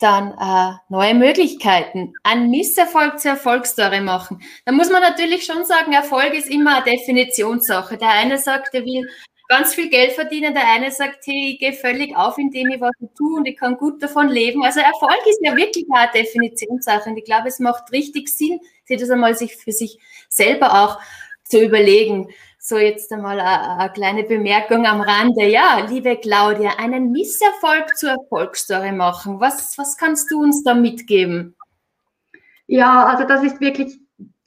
dann 0.00 0.32
äh, 0.38 0.76
neue 0.88 1.14
Möglichkeiten. 1.14 2.14
Ein 2.22 2.50
Misserfolg 2.50 3.20
zur 3.20 3.32
Erfolgsstory 3.32 4.00
machen. 4.00 4.42
Da 4.64 4.72
muss 4.72 4.90
man 4.90 5.02
natürlich 5.02 5.44
schon 5.44 5.64
sagen, 5.64 5.92
Erfolg 5.92 6.32
ist 6.34 6.48
immer 6.48 6.76
eine 6.76 6.84
Definitionssache. 6.84 7.98
Der 7.98 8.10
eine 8.10 8.38
sagt, 8.38 8.74
er 8.74 8.84
will 8.84 9.08
ganz 9.50 9.74
viel 9.74 9.90
Geld 9.90 10.12
verdienen. 10.12 10.54
Der 10.54 10.66
eine 10.68 10.90
sagt, 10.92 11.26
hey, 11.26 11.52
ich 11.52 11.58
gehe 11.58 11.72
völlig 11.72 12.16
auf, 12.16 12.38
indem 12.38 12.70
ich 12.70 12.80
was 12.80 12.92
tue 13.16 13.36
und 13.36 13.46
ich 13.46 13.58
kann 13.58 13.76
gut 13.76 14.00
davon 14.00 14.28
leben. 14.28 14.62
Also 14.62 14.78
Erfolg 14.78 15.26
ist 15.28 15.40
ja 15.42 15.56
wirklich 15.56 15.86
eine 15.90 16.10
Definitionssache 16.12 17.10
und 17.10 17.16
ich 17.16 17.24
glaube, 17.24 17.48
es 17.48 17.58
macht 17.58 17.90
richtig 17.90 18.28
Sinn, 18.28 18.60
sich 18.84 18.98
das 18.98 19.10
einmal 19.10 19.34
sich 19.34 19.56
für 19.56 19.72
sich 19.72 19.98
selber 20.28 20.84
auch 20.84 21.00
zu 21.42 21.60
überlegen. 21.60 22.28
So, 22.60 22.78
jetzt 22.78 23.12
einmal 23.12 23.40
eine, 23.40 23.90
kleine 23.92 24.22
Bemerkung 24.22 24.86
am 24.86 25.00
Rande. 25.00 25.44
Ja, 25.46 25.84
liebe 25.88 26.16
Claudia, 26.16 26.74
einen 26.78 27.10
Misserfolg 27.10 27.96
zur 27.96 28.10
Erfolgsstory 28.10 28.92
machen. 28.92 29.40
Was, 29.40 29.76
was 29.78 29.96
kannst 29.96 30.30
du 30.30 30.42
uns 30.42 30.62
da 30.62 30.74
mitgeben? 30.74 31.56
Ja, 32.68 33.06
also 33.06 33.24
das 33.26 33.42
ist 33.42 33.60
wirklich 33.60 33.98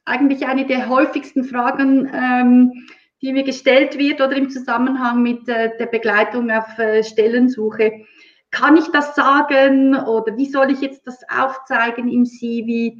eigentlich 0.06 0.46
eine 0.46 0.66
der 0.66 0.88
häufigsten 0.88 1.44
Fragen, 1.44 2.10
ähm, 2.14 2.88
die 3.24 3.32
mir 3.32 3.44
gestellt 3.44 3.98
wird 3.98 4.20
oder 4.20 4.36
im 4.36 4.50
Zusammenhang 4.50 5.24
mit 5.24 5.48
äh, 5.48 5.72
der 5.80 5.86
Begleitung 5.86 6.52
auf 6.52 6.78
äh, 6.78 7.04
Stellensuche. 7.04 8.04
Kann 8.52 8.76
ich 8.76 8.88
das 8.92 9.16
sagen 9.16 9.96
oder 9.96 10.36
wie 10.38 10.50
soll 10.50 10.72
ich 10.72 10.82
jetzt 10.82 11.08
das 11.08 11.22
aufzeigen 11.30 12.10
im 12.10 12.26
CV? 12.26 12.98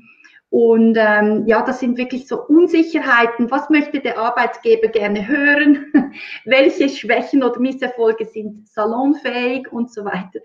Und 0.50 0.96
ähm, 0.98 1.44
ja, 1.46 1.62
das 1.62 1.82
sind 1.82 1.98
wirklich 1.98 2.28
so 2.28 2.42
Unsicherheiten. 2.42 3.52
Was 3.52 3.70
möchte 3.70 4.00
der 4.00 4.18
Arbeitgeber 4.18 4.88
gerne 4.88 5.28
hören? 5.28 5.92
Welche 6.46 6.88
Schwächen 6.88 7.44
oder 7.44 7.60
Misserfolge 7.60 8.26
sind 8.26 8.70
salonfähig 8.70 9.72
und 9.74 9.92
so 9.92 10.06
weiter. 10.06 10.40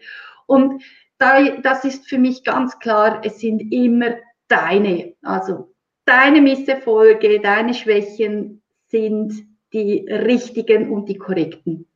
Und 0.46 0.82
da, 1.18 1.40
das 1.62 1.84
ist 1.84 2.08
für 2.08 2.18
mich 2.18 2.42
ganz 2.42 2.78
klar, 2.80 3.20
es 3.22 3.38
sind 3.38 3.72
immer 3.72 4.16
deine, 4.48 5.14
also 5.22 5.72
deine 6.04 6.40
Misserfolge, 6.40 7.40
deine 7.40 7.74
Schwächen 7.74 8.62
sind 8.86 9.47
die 9.72 10.06
richtigen 10.08 10.90
und 10.90 11.08
die 11.08 11.18
korrekten. 11.18 11.86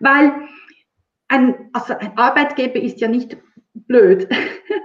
Weil 0.00 0.32
ein, 1.28 1.70
also 1.72 1.94
ein 1.94 2.16
Arbeitgeber 2.16 2.80
ist 2.80 3.00
ja 3.00 3.08
nicht 3.08 3.36
blöd. 3.86 4.28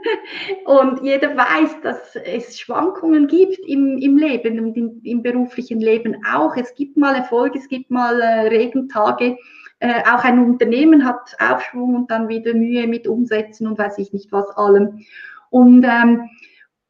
und 0.66 1.04
jeder 1.04 1.36
weiß, 1.36 1.82
dass 1.82 2.16
es 2.16 2.60
Schwankungen 2.60 3.28
gibt 3.28 3.60
im, 3.68 3.98
im 3.98 4.18
Leben 4.18 4.60
und 4.60 4.76
im, 4.78 5.02
im, 5.04 5.22
beruflichen 5.22 5.80
Leben 5.80 6.18
auch. 6.26 6.56
Es 6.56 6.74
gibt 6.76 6.98
mal 6.98 7.16
Erfolge, 7.16 7.60
es 7.60 7.68
gibt 7.68 7.90
mal 7.90 8.20
äh, 8.22 8.48
Regentage. 8.48 9.38
Äh, 9.80 10.02
auch 10.04 10.24
ein 10.24 10.44
Unternehmen 10.44 11.06
hat 11.06 11.36
Aufschwung 11.40 11.96
und 11.96 12.12
dann 12.12 12.28
wieder 12.28 12.54
Mühe 12.54 12.88
mit 12.88 13.08
Umsetzen 13.08 13.68
und 13.68 13.78
weiß 13.78 13.98
ich 13.98 14.14
nicht 14.14 14.32
was 14.32 14.50
allem. 14.52 15.00
Und, 15.50 15.84
ähm, 15.84 16.30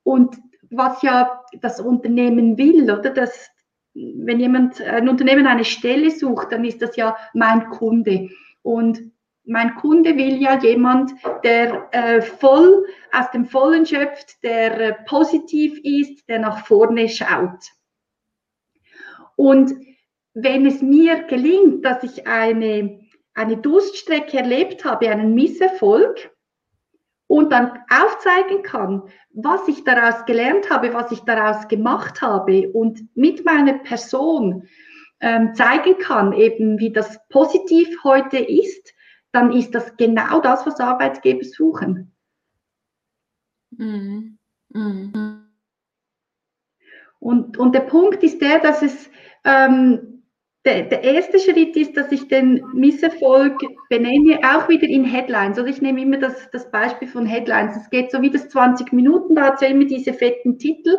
und 0.04 0.38
was 0.70 1.02
ja 1.02 1.42
das 1.62 1.80
Unternehmen 1.80 2.58
will, 2.58 2.84
oder? 2.84 3.10
Das, 3.10 3.51
wenn 3.94 4.40
jemand, 4.40 4.82
ein 4.82 5.10
Unternehmen 5.10 5.48
eine 5.48 5.66
Stelle 5.66 6.12
sucht, 6.12 6.52
dann 6.52 6.64
ist 6.64 6.82
das 6.82 6.96
ja 6.96 7.18
mein 7.34 7.70
Kunde. 7.70 8.30
Und 8.62 9.12
mein 9.44 9.76
Kunde 9.76 10.16
will 10.16 10.42
ja 10.42 10.58
jemand, 10.60 11.12
der 11.44 11.90
äh, 11.92 12.22
voll 12.22 12.86
aus 13.12 13.32
dem 13.32 13.46
Vollen 13.46 13.86
schöpft, 13.86 14.44
der 14.44 14.80
äh, 14.80 14.94
positiv 15.06 15.80
ist, 15.84 16.28
der 16.30 16.40
nach 16.40 16.66
vorne 16.66 17.10
schaut. 17.10 17.72
Und 19.36 19.74
wenn 20.34 20.66
es 20.66 20.82
mir 20.82 21.24
gelingt, 21.24 21.84
dass 21.84 22.04
ich 22.04 22.28
eine, 22.28 23.02
eine 23.34 23.58
Durststrecke 23.58 24.38
erlebt 24.38 24.86
habe, 24.86 25.10
einen 25.10 25.34
Misserfolg, 25.34 26.32
und 27.32 27.50
dann 27.54 27.80
aufzeigen 27.90 28.62
kann, 28.62 29.04
was 29.30 29.66
ich 29.70 29.86
daraus 29.86 30.26
gelernt 30.26 30.70
habe, 30.70 30.94
was 30.94 31.14
ich 31.14 31.22
daraus 31.22 31.70
gemacht 31.70 32.22
habe 32.22 32.70
und 32.74 33.08
mit 33.16 33.46
meiner 33.46 33.76
Person 33.76 34.68
ähm, 35.22 35.56
zeigen 35.56 35.98
kann, 35.98 36.34
eben 36.34 36.78
wie 36.78 36.92
das 36.92 37.26
positiv 37.30 38.04
heute 38.04 38.38
ist, 38.38 38.94
dann 39.32 39.54
ist 39.54 39.74
das 39.74 39.96
genau 39.96 40.42
das, 40.42 40.66
was 40.66 40.82
Arbeitgeber 40.82 41.46
suchen. 41.46 42.14
Mhm. 43.78 44.38
Mhm. 44.74 45.46
Und, 47.20 47.58
und 47.58 47.74
der 47.74 47.80
Punkt 47.80 48.24
ist 48.24 48.42
der, 48.42 48.60
dass 48.60 48.82
es 48.82 49.10
ähm, 49.46 50.21
der, 50.66 50.84
der, 50.84 51.04
erste 51.04 51.40
Schritt 51.40 51.76
ist, 51.76 51.98
dass 51.98 52.12
ich 52.12 52.28
den 52.28 52.64
Misserfolg 52.74 53.60
benenne, 53.90 54.40
auch 54.44 54.70
wieder 54.70 54.88
in 54.88 55.04
Headlines. 55.04 55.58
Also 55.58 55.66
ich 55.70 55.82
nehme 55.82 56.02
immer 56.02 56.18
das, 56.18 56.50
das 56.52 56.70
Beispiel 56.70 57.08
von 57.08 57.26
Headlines. 57.26 57.76
Es 57.76 57.90
geht 57.90 58.12
so 58.12 58.22
wie 58.22 58.30
das 58.30 58.50
20 58.50 58.94
Minuten, 58.94 59.36
da 59.36 59.46
hat 59.46 59.56
es 59.56 59.62
ja 59.62 59.68
immer 59.68 59.86
diese 59.86 60.14
fetten 60.14 60.60
Titel, 60.60 60.98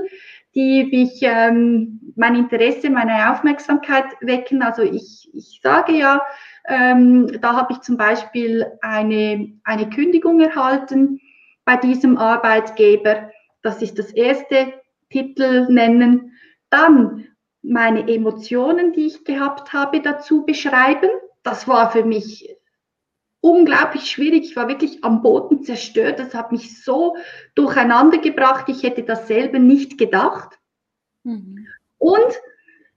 die 0.55 0.85
mich 0.85 1.21
ähm, 1.23 2.01
mein 2.17 2.35
Interesse, 2.35 2.91
meine 2.91 3.33
Aufmerksamkeit 3.33 4.05
wecken. 4.21 4.63
Also 4.63 4.83
ich, 4.83 5.31
ich 5.33 5.61
sage 5.63 5.93
ja, 5.93 6.21
ähm, 6.67 7.39
da 7.41 7.55
habe 7.55 7.73
ich 7.73 7.81
zum 7.81 7.97
Beispiel 7.97 8.67
eine, 8.81 9.53
eine 9.63 9.89
Kündigung 9.91 10.41
erhalten 10.41 11.21
bei 11.65 11.77
diesem 11.77 12.19
Arbeitgeber. 12.19 13.31
Das 13.63 13.81
ist 13.81 13.99
das 13.99 14.11
erste 14.11 14.73
Titel 15.09 15.67
nennen. 15.71 16.33
Dann 16.69 17.29
meine 17.63 18.13
Emotionen, 18.13 18.93
die 18.93 19.07
ich 19.07 19.25
gehabt 19.25 19.73
habe, 19.73 20.01
dazu 20.01 20.45
beschreiben. 20.45 21.11
Das 21.43 21.69
war 21.69 21.91
für 21.91 22.05
mich 22.05 22.57
unglaublich 23.41 24.11
schwierig. 24.11 24.45
Ich 24.45 24.57
war 24.57 24.69
wirklich 24.69 25.05
am 25.05 25.23
Boden 25.23 25.63
zerstört. 25.63 26.19
Das 26.19 26.35
hat 26.35 26.53
mich 26.53 26.83
so 26.83 27.17
durcheinander 27.55 28.19
gebracht. 28.19 28.69
Ich 28.69 28.83
hätte 28.83 29.03
das 29.03 29.27
selber 29.29 29.59
nicht 29.59 29.99
gedacht. 29.99 30.59
Mhm. 31.25 31.67
Und 31.99 32.41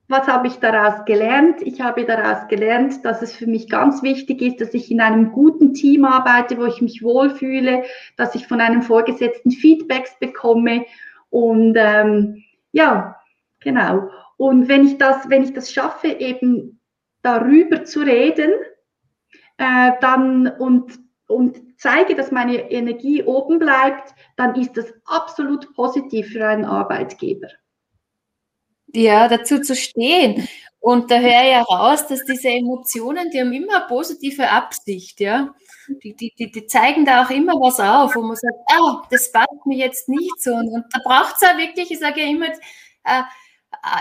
was 0.07 0.27
habe 0.27 0.47
ich 0.47 0.57
daraus 0.57 1.03
gelernt? 1.05 1.61
Ich 1.61 1.81
habe 1.81 2.05
daraus 2.05 2.47
gelernt, 2.47 3.03
dass 3.03 3.23
es 3.23 3.35
für 3.35 3.47
mich 3.47 3.69
ganz 3.69 4.03
wichtig 4.03 4.41
ist, 4.41 4.61
dass 4.61 4.73
ich 4.75 4.91
in 4.91 5.01
einem 5.01 5.31
guten 5.31 5.73
Team 5.73 6.05
arbeite, 6.05 6.57
wo 6.57 6.65
ich 6.65 6.79
mich 6.79 7.01
wohlfühle, 7.01 7.83
dass 8.15 8.35
ich 8.35 8.47
von 8.47 8.61
einem 8.61 8.83
Vorgesetzten 8.83 9.49
Feedbacks 9.49 10.17
bekomme. 10.19 10.85
Und 11.31 11.75
ähm, 11.75 12.43
ja, 12.71 13.15
genau. 13.61 14.09
Und 14.37 14.67
wenn 14.67 14.85
ich 14.85 14.97
das, 14.97 15.29
wenn 15.29 15.43
ich 15.43 15.53
das 15.53 15.71
schaffe, 15.71 16.07
eben 16.07 16.81
darüber 17.21 17.85
zu 17.85 18.01
reden, 18.01 18.51
äh, 19.57 19.91
dann 20.01 20.47
und, 20.47 20.99
und 21.27 21.61
zeige, 21.77 22.15
dass 22.15 22.31
meine 22.31 22.71
Energie 22.71 23.23
oben 23.23 23.59
bleibt, 23.59 24.13
dann 24.35 24.55
ist 24.55 24.75
das 24.77 24.93
absolut 25.05 25.73
positiv 25.73 26.33
für 26.33 26.47
einen 26.47 26.65
Arbeitgeber. 26.65 27.47
Ja, 28.93 29.27
dazu 29.27 29.59
zu 29.59 29.75
stehen. 29.75 30.47
Und 30.79 31.09
da 31.09 31.19
höre 31.19 31.41
ich 31.41 31.49
ja 31.49 31.61
raus, 31.63 32.07
dass 32.07 32.23
diese 32.25 32.49
Emotionen, 32.49 33.31
die 33.31 33.41
haben 33.41 33.51
immer 33.53 33.87
positive 33.87 34.49
Absicht, 34.49 35.19
ja. 35.19 35.53
Die, 36.03 36.15
die, 36.15 36.31
die, 36.37 36.51
die 36.51 36.67
zeigen 36.67 37.05
da 37.05 37.23
auch 37.23 37.29
immer 37.29 37.53
was 37.53 37.79
auf, 37.79 38.15
wo 38.15 38.21
man 38.21 38.35
sagt, 38.35 38.55
ah, 38.67 39.01
das 39.09 39.31
passt 39.31 39.65
mir 39.65 39.77
jetzt 39.77 40.07
nicht 40.07 40.39
so. 40.41 40.51
Und, 40.51 40.69
und 40.69 40.85
da 40.91 40.99
braucht 41.03 41.35
es 41.35 41.41
ja 41.41 41.57
wirklich, 41.57 41.89
ich 41.91 41.99
sage 41.99 42.21
ja 42.21 42.27
immer, 42.27 42.47
äh, 42.47 43.23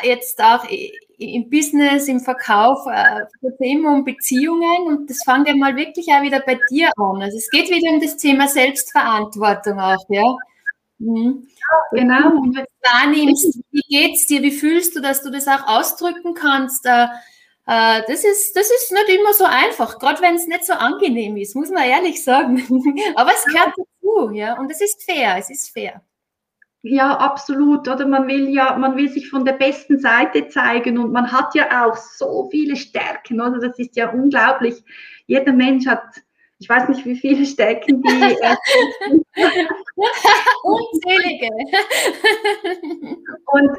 jetzt 0.03 0.43
auch 0.43 0.65
im 1.19 1.51
Business, 1.51 2.09
im 2.09 2.21
Verkauf, 2.21 2.87
äh, 2.87 3.23
immer 3.59 3.93
um 3.93 4.05
Beziehungen 4.05 4.87
und 4.87 5.11
das 5.11 5.23
fängt 5.25 5.49
ja 5.49 5.55
mal 5.55 5.77
wirklich 5.77 6.09
auch 6.09 6.23
wieder 6.23 6.41
bei 6.41 6.59
dir 6.71 6.91
an. 6.97 7.23
Also 7.23 7.39
es 7.39 7.51
geht 7.51 7.71
wieder 7.71 7.93
um 7.93 8.01
das 8.01 8.17
Thema 8.17 8.49
Selbstverantwortung 8.49 9.79
auch, 9.79 10.05
ja. 10.09 10.37
Mhm. 10.99 11.47
Genau. 11.93 12.37
Und 12.39 12.57
wenn 12.57 12.65
du 12.65 12.91
wahrnimmst, 12.91 13.61
wie 13.71 13.83
geht's 13.89 14.27
dir, 14.27 14.43
wie 14.43 14.53
fühlst 14.53 14.97
du, 14.97 15.01
dass 15.01 15.23
du 15.23 15.31
das 15.31 15.49
auch 15.49 15.67
ausdrücken 15.67 16.35
kannst, 16.35 16.87
äh, 16.87 17.07
äh 17.67 18.03
das 18.07 18.25
ist, 18.25 18.55
das 18.57 18.71
ist 18.71 18.93
nicht 18.93 19.19
immer 19.19 19.33
so 19.35 19.45
einfach, 19.45 19.99
gerade 19.99 20.23
wenn 20.23 20.37
es 20.37 20.47
nicht 20.47 20.65
so 20.65 20.73
angenehm 20.73 21.37
ist, 21.37 21.57
muss 21.57 21.71
man 21.71 21.85
ehrlich 21.85 22.23
sagen. 22.23 22.57
Aber 23.17 23.31
es 23.33 23.45
gehört 23.45 23.75
dazu, 23.77 24.31
ja, 24.33 24.59
und 24.59 24.71
es 24.71 24.81
ist 24.81 25.03
fair, 25.05 25.37
es 25.39 25.51
ist 25.51 25.71
fair. 25.71 26.03
Ja, 26.87 27.17
absolut. 27.17 27.89
Oder 27.89 28.07
man 28.07 28.29
will 28.29 28.51
ja, 28.51 28.77
man 28.77 28.95
will 28.95 29.09
sich 29.09 29.31
von 29.31 29.47
der 29.47 29.55
besten 29.55 29.99
Seite 29.99 30.49
zeigen 30.49 30.99
und 30.99 31.13
man 31.13 31.33
hat 31.33 31.55
ja 31.55 31.87
auch 31.87 31.97
so 31.97 32.47
viele 32.51 32.77
Stärken, 32.77 33.41
oder? 33.41 33.59
Das 33.59 33.79
ist 33.79 33.97
ja 33.97 34.11
unglaublich. 34.11 34.85
Jeder 35.27 35.55
Mensch 35.55 35.87
hat, 35.87 36.03
ich 36.59 36.69
weiß 36.69 36.91
nicht, 36.91 37.07
wie 37.07 37.17
viele 37.17 37.47
Stärken 37.47 38.03
die. 38.03 38.11
Äh, 38.11 38.57
Unzählige. 40.63 41.49
und 43.47 43.71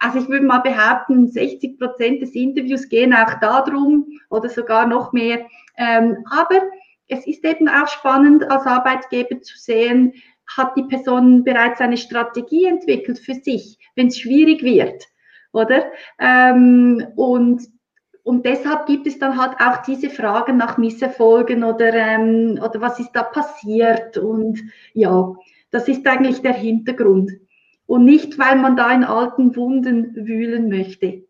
also 0.00 0.18
ich 0.18 0.28
würde 0.28 0.44
mal 0.44 0.58
behaupten, 0.58 1.28
60 1.28 1.78
Prozent 1.78 2.22
des 2.22 2.34
Interviews 2.34 2.88
gehen 2.88 3.14
auch 3.14 3.34
darum 3.40 4.04
oder 4.30 4.48
sogar 4.48 4.84
noch 4.84 5.12
mehr. 5.12 5.46
Ähm, 5.76 6.24
aber 6.28 6.62
es 7.06 7.24
ist 7.24 7.44
eben 7.44 7.68
auch 7.68 7.86
spannend 7.86 8.50
als 8.50 8.66
Arbeitgeber 8.66 9.40
zu 9.42 9.56
sehen, 9.56 10.12
hat 10.56 10.76
die 10.76 10.84
Person 10.84 11.44
bereits 11.44 11.80
eine 11.80 11.96
Strategie 11.96 12.64
entwickelt 12.64 13.18
für 13.18 13.34
sich, 13.34 13.78
wenn 13.94 14.08
es 14.08 14.18
schwierig 14.18 14.62
wird, 14.62 15.04
oder? 15.52 15.84
Ähm, 16.18 17.06
und, 17.16 17.62
und 18.22 18.46
deshalb 18.46 18.86
gibt 18.86 19.06
es 19.06 19.18
dann 19.18 19.36
halt 19.40 19.56
auch 19.60 19.82
diese 19.82 20.10
Fragen 20.10 20.56
nach 20.56 20.78
Misserfolgen 20.78 21.64
oder, 21.64 21.92
ähm, 21.94 22.58
oder 22.62 22.80
was 22.80 22.98
ist 22.98 23.12
da 23.12 23.22
passiert 23.22 24.16
und 24.18 24.60
ja, 24.94 25.34
das 25.70 25.88
ist 25.88 26.06
eigentlich 26.06 26.40
der 26.40 26.54
Hintergrund. 26.54 27.32
Und 27.86 28.04
nicht, 28.04 28.38
weil 28.38 28.56
man 28.56 28.76
da 28.76 28.92
in 28.92 29.04
alten 29.04 29.56
Wunden 29.56 30.14
wühlen 30.14 30.68
möchte. 30.68 31.24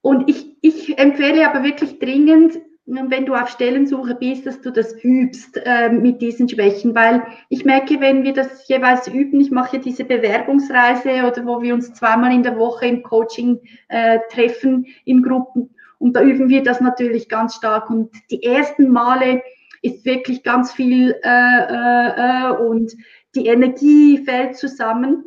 und 0.00 0.28
ich, 0.28 0.56
ich 0.62 0.98
empfehle 0.98 1.48
aber 1.48 1.64
wirklich 1.64 1.98
dringend, 1.98 2.60
wenn 2.86 3.26
du 3.26 3.34
auf 3.34 3.48
Stellensuche 3.48 4.14
bist, 4.14 4.46
dass 4.46 4.60
du 4.60 4.70
das 4.70 4.94
übst 5.02 5.60
äh, 5.64 5.90
mit 5.90 6.22
diesen 6.22 6.48
Schwächen, 6.48 6.94
weil 6.94 7.26
ich 7.48 7.64
merke, 7.64 8.00
wenn 8.00 8.22
wir 8.22 8.32
das 8.32 8.68
jeweils 8.68 9.08
üben, 9.08 9.40
ich 9.40 9.50
mache 9.50 9.80
diese 9.80 10.04
Bewerbungsreise 10.04 11.26
oder 11.26 11.44
wo 11.44 11.60
wir 11.62 11.74
uns 11.74 11.92
zweimal 11.94 12.32
in 12.32 12.44
der 12.44 12.56
Woche 12.56 12.86
im 12.86 13.02
Coaching 13.02 13.60
äh, 13.88 14.20
treffen 14.30 14.86
in 15.04 15.22
Gruppen. 15.22 15.74
Und 15.98 16.14
da 16.14 16.22
üben 16.22 16.48
wir 16.48 16.62
das 16.62 16.80
natürlich 16.80 17.28
ganz 17.28 17.56
stark. 17.56 17.90
Und 17.90 18.12
die 18.30 18.44
ersten 18.44 18.88
Male 18.88 19.42
ist 19.82 20.04
wirklich 20.04 20.44
ganz 20.44 20.72
viel 20.72 21.16
äh, 21.22 21.58
äh, 21.68 22.50
äh 22.50 22.50
und 22.52 22.92
die 23.34 23.46
Energie 23.46 24.24
fällt 24.24 24.56
zusammen. 24.56 25.24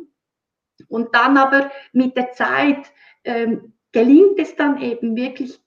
Und 0.88 1.14
dann 1.14 1.36
aber 1.36 1.70
mit 1.92 2.16
der 2.16 2.32
Zeit 2.32 2.90
ähm, 3.24 3.74
gelingt 3.92 4.38
es 4.38 4.56
dann 4.56 4.80
eben 4.80 5.14
wirklich 5.14 5.60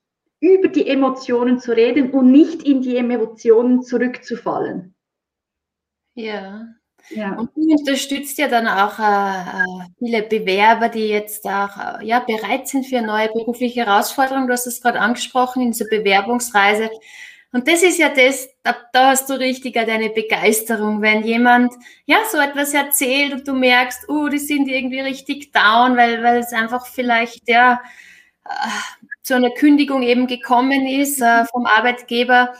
über 0.43 0.67
die 0.67 0.87
Emotionen 0.87 1.59
zu 1.59 1.71
reden 1.71 2.11
und 2.11 2.29
nicht 2.29 2.63
in 2.63 2.81
die 2.81 2.97
Emotionen 2.97 3.81
zurückzufallen. 3.81 4.93
Ja. 6.15 6.67
Ja. 7.09 7.33
Und 7.35 7.49
du 7.55 7.61
unterstützt 7.61 8.37
ja 8.37 8.47
dann 8.47 8.67
auch 8.67 8.97
äh, 8.97 9.03
äh, 9.03 9.87
viele 9.99 10.23
Bewerber, 10.23 10.89
die 10.89 11.07
jetzt 11.07 11.45
auch 11.45 11.99
äh, 11.99 12.05
ja, 12.05 12.19
bereit 12.19 12.67
sind 12.67 12.85
für 12.85 13.01
neue 13.01 13.27
berufliche 13.27 13.85
Herausforderungen. 13.85 14.47
Du 14.47 14.53
hast 14.53 14.67
es 14.67 14.81
gerade 14.81 14.99
angesprochen 14.99 15.61
in 15.61 15.71
dieser 15.71 15.87
Bewerbungsreise. 15.89 16.89
Und 17.51 17.67
das 17.67 17.83
ist 17.83 17.99
ja 17.99 18.09
das, 18.09 18.49
da, 18.63 18.75
da 18.93 19.09
hast 19.11 19.29
du 19.29 19.33
richtig 19.33 19.73
deine 19.73 20.09
Begeisterung, 20.09 21.01
wenn 21.01 21.23
jemand 21.23 21.73
ja 22.05 22.17
so 22.31 22.37
etwas 22.37 22.73
erzählt 22.73 23.33
und 23.33 23.47
du 23.47 23.53
merkst, 23.53 24.07
oh, 24.07 24.23
uh, 24.23 24.29
die 24.29 24.39
sind 24.39 24.67
irgendwie 24.67 25.01
richtig 25.01 25.51
down, 25.51 25.95
weil, 25.97 26.23
weil 26.23 26.37
es 26.37 26.51
einfach 26.53 26.85
vielleicht 26.87 27.47
ja 27.47 27.81
äh, 28.45 29.02
zu 29.23 29.35
einer 29.35 29.51
Kündigung 29.51 30.03
eben 30.03 30.27
gekommen 30.27 30.85
ist 30.85 31.21
äh, 31.21 31.45
vom 31.45 31.65
Arbeitgeber. 31.65 32.53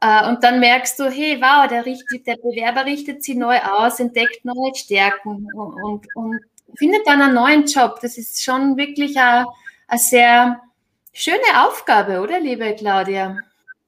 Äh, 0.00 0.28
und 0.28 0.44
dann 0.44 0.60
merkst 0.60 0.98
du, 0.98 1.10
hey, 1.10 1.38
wow, 1.40 1.66
der, 1.66 1.86
richtet, 1.86 2.26
der 2.26 2.36
Bewerber 2.36 2.84
richtet 2.84 3.24
sie 3.24 3.34
neu 3.34 3.58
aus, 3.58 4.00
entdeckt 4.00 4.44
neue 4.44 4.74
Stärken 4.74 5.48
und, 5.54 5.82
und, 5.82 6.06
und 6.14 6.40
findet 6.76 7.06
dann 7.06 7.22
einen 7.22 7.34
neuen 7.34 7.64
Job. 7.64 7.98
Das 8.02 8.18
ist 8.18 8.42
schon 8.42 8.76
wirklich 8.76 9.18
eine, 9.18 9.46
eine 9.88 9.98
sehr 9.98 10.60
schöne 11.12 11.66
Aufgabe, 11.66 12.20
oder, 12.20 12.38
liebe 12.38 12.74
Claudia? 12.74 13.38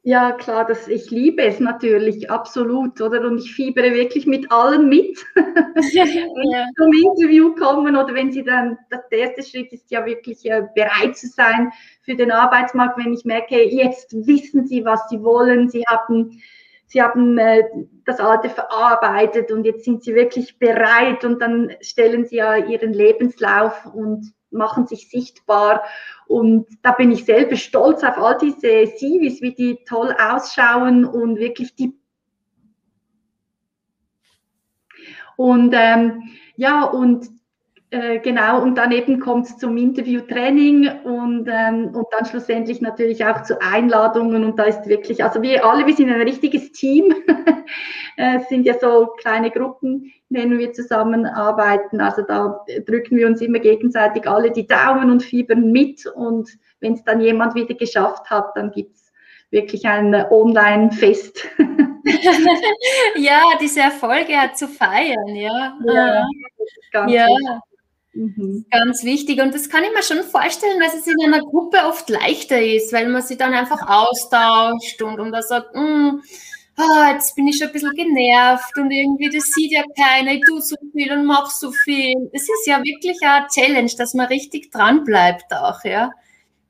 Ja, 0.09 0.31
klar, 0.31 0.65
das, 0.65 0.87
ich 0.87 1.11
liebe 1.11 1.43
es 1.43 1.59
natürlich, 1.59 2.31
absolut, 2.31 3.01
oder? 3.01 3.27
Und 3.27 3.39
ich 3.39 3.53
fiebere 3.53 3.93
wirklich 3.93 4.25
mit 4.25 4.53
allen 4.53 4.89
mit, 4.89 5.19
wenn 5.35 5.83
sie 5.83 6.73
zum 6.77 6.93
Interview 6.93 7.53
kommen 7.57 7.97
oder 7.97 8.15
wenn 8.15 8.31
sie 8.31 8.45
dann, 8.45 8.79
das, 8.89 9.01
der 9.09 9.19
erste 9.19 9.43
Schritt 9.43 9.73
ist 9.73 9.91
ja 9.91 10.07
wirklich 10.07 10.49
äh, 10.49 10.63
bereit 10.77 11.17
zu 11.17 11.27
sein 11.27 11.73
für 12.03 12.15
den 12.15 12.31
Arbeitsmarkt, 12.31 13.05
wenn 13.05 13.15
ich 13.15 13.25
merke, 13.25 13.61
jetzt 13.65 14.15
wissen 14.29 14.65
sie, 14.65 14.85
was 14.85 15.09
sie 15.09 15.25
wollen, 15.25 15.69
sie 15.71 15.83
haben, 15.89 16.41
sie 16.87 17.03
haben 17.03 17.37
äh, 17.37 17.65
das 18.05 18.21
Alte 18.21 18.49
verarbeitet 18.49 19.51
und 19.51 19.65
jetzt 19.65 19.85
sind 19.85 20.05
sie 20.05 20.15
wirklich 20.15 20.61
bereit 20.61 21.25
und 21.25 21.43
dann 21.43 21.73
stellen 21.81 22.27
sie 22.27 22.37
ja 22.37 22.55
ihren 22.55 22.93
Lebenslauf 22.93 23.87
und 23.93 24.33
machen 24.57 24.87
sich 24.87 25.09
sichtbar. 25.09 25.85
Und 26.27 26.67
da 26.83 26.93
bin 26.93 27.13
ich 27.13 27.25
selber 27.25 27.57
stolz 27.57 28.03
auf 28.03 28.19
all 28.19 28.39
diese 28.39 28.93
CVs, 28.95 29.41
wie 29.43 29.55
die 29.55 29.79
toll 29.85 30.15
ausschauen 30.19 31.05
und 31.05 31.39
wirklich 31.39 31.75
die. 31.77 31.95
Und 35.37 35.75
ähm, 35.77 36.23
ja, 36.57 36.85
und 36.85 37.29
äh, 37.91 38.19
genau, 38.19 38.63
und 38.63 38.75
dann 38.77 38.91
eben 38.91 39.21
kommt 39.21 39.47
es 39.47 39.59
zum 39.59 39.77
Interview-Training 39.77 40.89
und, 41.05 41.49
ähm, 41.49 41.95
und 41.95 42.07
dann 42.11 42.27
schlussendlich 42.27 42.81
natürlich 42.81 43.25
auch 43.25 43.45
zu 43.45 43.63
Einladungen. 43.63 44.45
Und 44.45 44.59
da 44.59 44.65
ist 44.65 44.89
wirklich, 44.89 45.23
also 45.23 45.41
wir 45.41 45.65
alle, 45.65 45.87
wir 45.87 45.95
sind 45.95 46.11
ein 46.11 46.21
richtiges 46.23 46.73
Team. 46.73 47.15
es 48.17 48.49
sind 48.49 48.67
ja 48.67 48.75
so 48.79 49.07
kleine 49.19 49.53
Gruppen, 49.53 50.13
in 50.31 50.37
denen 50.37 50.59
wir 50.59 50.73
zusammenarbeiten. 50.73 52.01
Also 52.01 52.23
da 52.23 52.65
drücken 52.87 53.19
wir 53.19 53.29
uns 53.29 53.41
immer 53.41 53.61
gegenseitig 53.61 54.29
alle 54.29 54.51
die 54.51 54.67
Daumen 54.67 55.11
und 55.11 55.23
fiebern 55.23 55.71
mit. 55.71 56.07
Und 56.07 56.51
wenn 56.81 56.95
es 56.95 57.05
dann 57.05 57.21
jemand 57.21 57.55
wieder 57.55 57.75
geschafft 57.75 58.29
hat, 58.31 58.57
dann 58.57 58.73
gibt 58.73 58.97
es 58.97 59.13
wirklich 59.51 59.87
ein 59.87 60.13
Online-Fest. 60.13 61.49
ja, 63.17 63.43
diese 63.61 63.81
Erfolge 63.81 64.35
zu 64.55 64.67
feiern, 64.67 65.29
ja. 65.29 65.79
Ja, 65.85 66.27
ganz 66.91 67.13
ja. 67.13 67.27
Mhm. 68.17 68.65
Ganz 68.71 69.05
wichtig. 69.05 69.43
Und 69.43 69.55
das 69.55 69.69
kann 69.69 69.85
ich 69.85 69.93
mir 69.93 70.03
schon 70.03 70.25
vorstellen, 70.25 70.81
dass 70.81 70.95
es 70.95 71.07
in 71.07 71.23
einer 71.23 71.41
Gruppe 71.41 71.79
oft 71.87 72.09
leichter 72.09 72.61
ist, 72.61 72.93
weil 72.93 73.09
man 73.09 73.21
sich 73.21 73.37
dann 73.37 73.53
einfach 73.53 73.87
austauscht 73.87 75.03
und, 75.03 75.21
und 75.21 75.33
da 75.33 75.43
sagt, 75.43 75.69
oh, 75.75 76.13
jetzt 77.13 77.37
bin 77.37 77.49
ich 77.49 77.59
schon 77.59 77.67
ein 77.69 77.73
bisschen 77.75 77.93
genervt 77.93 78.77
und 78.79 78.91
irgendwie, 78.91 79.29
das 79.29 79.45
sieht 79.53 79.73
ja 79.73 79.83
keiner, 79.99 80.33
ich 80.33 80.43
tue 80.47 80.63
so 80.63 80.77
viel 80.93 81.13
und 81.13 81.27
mache 81.27 81.51
so 81.55 81.71
viel. 81.73 82.31
Es 82.33 82.43
ist 82.43 82.67
ja 82.67 82.79
wirklich 82.83 83.19
eine 83.23 83.47
Challenge, 83.49 83.93
dass 83.99 84.15
man 84.15 84.27
richtig 84.27 84.71
dran 84.71 85.05
bleibt 85.05 85.53
auch, 85.53 85.85
ja. 85.85 86.11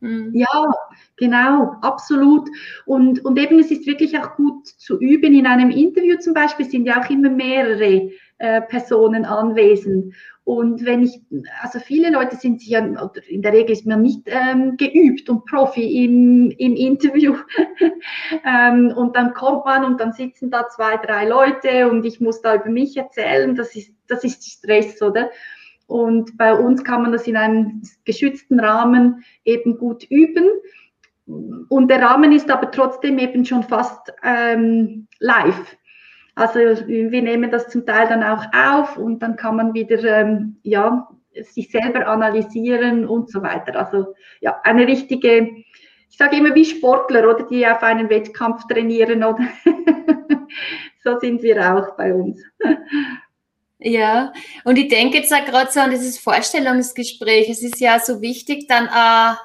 Mhm. 0.01 0.33
Ja, 0.35 0.73
genau, 1.17 1.77
absolut. 1.83 2.49
Und, 2.87 3.25
und 3.25 3.39
eben, 3.39 3.61
es 3.61 3.71
ist 3.71 3.87
wirklich 3.87 4.19
auch 4.19 4.35
gut 4.35 4.67
zu 4.67 4.99
üben. 4.99 5.33
In 5.33 5.47
einem 5.47 5.71
Interview 5.71 6.19
zum 6.19 6.35
Beispiel 6.35 6.69
sind 6.69 6.87
ja 6.87 7.03
auch 7.03 7.09
immer 7.09 7.31
mehrere 7.31 8.11
äh, 8.39 8.61
Personen 8.63 9.25
anwesend. 9.25 10.15
Und 10.47 10.85
wenn 10.85 11.03
ich, 11.03 11.21
also 11.61 11.81
viele 11.81 12.09
Leute 12.09 12.37
sind 12.37 12.61
sich 12.61 12.69
ja, 12.69 12.79
in 12.79 13.43
der 13.43 13.53
Regel 13.53 13.73
ist 13.73 13.85
man 13.85 14.01
nicht 14.01 14.21
ähm, 14.27 14.77
geübt 14.77 15.29
und 15.29 15.45
Profi 15.45 16.05
im, 16.05 16.53
im 16.53 16.77
Interview. 16.77 17.35
ähm, 18.47 18.95
und 18.97 19.17
dann 19.17 19.35
kommt 19.35 19.65
man 19.65 19.85
und 19.85 20.01
dann 20.01 20.13
sitzen 20.13 20.53
da 20.53 20.69
zwei, 20.69 20.99
drei 20.99 21.27
Leute 21.27 21.91
und 21.91 22.07
ich 22.07 22.21
muss 22.21 22.43
da 22.43 22.55
über 22.55 22.71
mich 22.71 22.97
erzählen. 22.97 23.57
Das 23.57 23.75
ist, 23.75 23.93
das 24.07 24.23
ist 24.23 24.49
Stress, 24.49 25.03
oder? 25.03 25.31
Und 25.89 26.39
bei 26.39 26.55
uns 26.55 26.85
kann 26.85 27.03
man 27.03 27.11
das 27.11 27.27
in 27.27 27.37
einem 27.37 27.83
geschützten 28.05 28.61
Rahmen 28.61 29.25
eben 29.45 29.77
gut 29.79 30.07
üben. 30.09 30.47
Und 31.69 31.91
der 31.91 32.03
Rahmen 32.03 32.31
ist 32.31 32.53
aber 32.53 32.71
trotzdem 32.71 33.19
eben 33.19 33.45
schon 33.45 33.65
fast 33.65 34.15
ähm, 34.23 35.09
live. 35.19 35.77
Also 36.37 36.59
wir 36.59 37.23
nehmen 37.23 37.51
das 37.51 37.69
zum 37.69 37.87
Teil 37.87 38.09
dann 38.09 38.23
auch 38.23 38.45
auf 38.55 38.99
und 38.99 39.21
dann 39.21 39.37
kann 39.37 39.57
man 39.57 39.73
wieder 39.73 40.05
ähm, 40.05 40.57
ja, 40.63 41.09
sich 41.35 41.71
selber 41.71 42.07
analysieren 42.07 43.07
und 43.07 43.31
so 43.31 43.43
weiter. 43.43 43.75
Also 43.75 44.15
ja, 44.41 44.61
eine 44.63 44.87
richtige, 44.87 45.49
ich 46.11 46.17
sage 46.19 46.37
immer 46.37 46.55
wie 46.55 46.67
Sportler 46.67 47.27
oder 47.29 47.45
die 47.45 47.67
auf 47.67 47.83
einen 47.83 48.11
Wettkampf 48.11 48.67
trainieren 48.67 49.25
oder 49.25 49.49
so 51.03 51.19
sind 51.21 51.43
wir 51.43 51.75
auch 51.75 51.97
bei 51.97 52.13
uns. 52.13 52.43
Ja, 53.79 54.35
und 54.65 54.77
ich 54.77 54.89
denke 54.89 55.19
jetzt 55.19 55.31
gerade 55.31 55.71
so 55.71 55.81
an 55.81 55.91
dieses 55.91 56.19
Vorstellungsgespräch. 56.19 57.49
Es 57.49 57.63
ist 57.63 57.81
ja 57.81 57.99
so 57.99 58.21
wichtig, 58.21 58.69
dann 58.69 58.89
äh, 58.89 59.37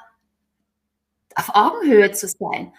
auf 1.36 1.54
Augenhöhe 1.54 2.12
zu 2.12 2.28
sein. 2.28 2.74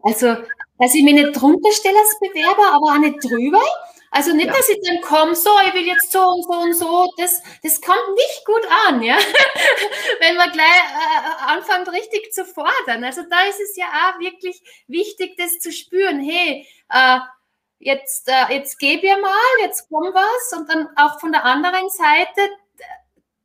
Also 0.00 0.36
dass 0.82 0.96
ich 0.96 1.04
mich 1.04 1.14
nicht 1.14 1.40
drunter 1.40 1.70
stelle 1.70 1.96
als 1.96 2.18
Bewerber, 2.18 2.72
aber 2.72 2.86
auch 2.86 2.98
nicht 2.98 3.22
drüber. 3.22 3.62
Also 4.10 4.34
nicht, 4.34 4.48
ja. 4.48 4.52
dass 4.52 4.68
ich 4.68 4.80
dann 4.84 5.00
komme, 5.00 5.36
so, 5.36 5.50
ich 5.64 5.74
will 5.74 5.86
jetzt 5.86 6.10
so 6.10 6.20
und 6.20 6.42
so 6.42 6.52
und 6.54 6.74
so. 6.74 7.12
Das, 7.16 7.40
das 7.62 7.80
kommt 7.80 8.14
nicht 8.14 8.44
gut 8.44 8.66
an, 8.88 9.00
ja. 9.00 9.16
Wenn 10.20 10.36
man 10.36 10.50
gleich 10.50 10.66
äh, 10.66 11.52
anfängt, 11.52 11.88
richtig 11.92 12.32
zu 12.32 12.44
fordern. 12.44 13.04
Also 13.04 13.22
da 13.30 13.42
ist 13.42 13.60
es 13.60 13.76
ja 13.76 13.86
auch 13.86 14.18
wirklich 14.18 14.60
wichtig, 14.88 15.36
das 15.36 15.60
zu 15.60 15.70
spüren. 15.70 16.20
Hey, 16.20 16.66
äh, 16.90 17.18
jetzt, 17.78 18.28
äh, 18.28 18.52
jetzt 18.52 18.80
gebe 18.80 19.06
ich 19.06 19.16
mal, 19.18 19.38
jetzt 19.60 19.88
kommt 19.88 20.12
was. 20.12 20.58
Und 20.58 20.68
dann 20.68 20.88
auch 20.96 21.20
von 21.20 21.30
der 21.30 21.44
anderen 21.44 21.88
Seite 21.90 22.40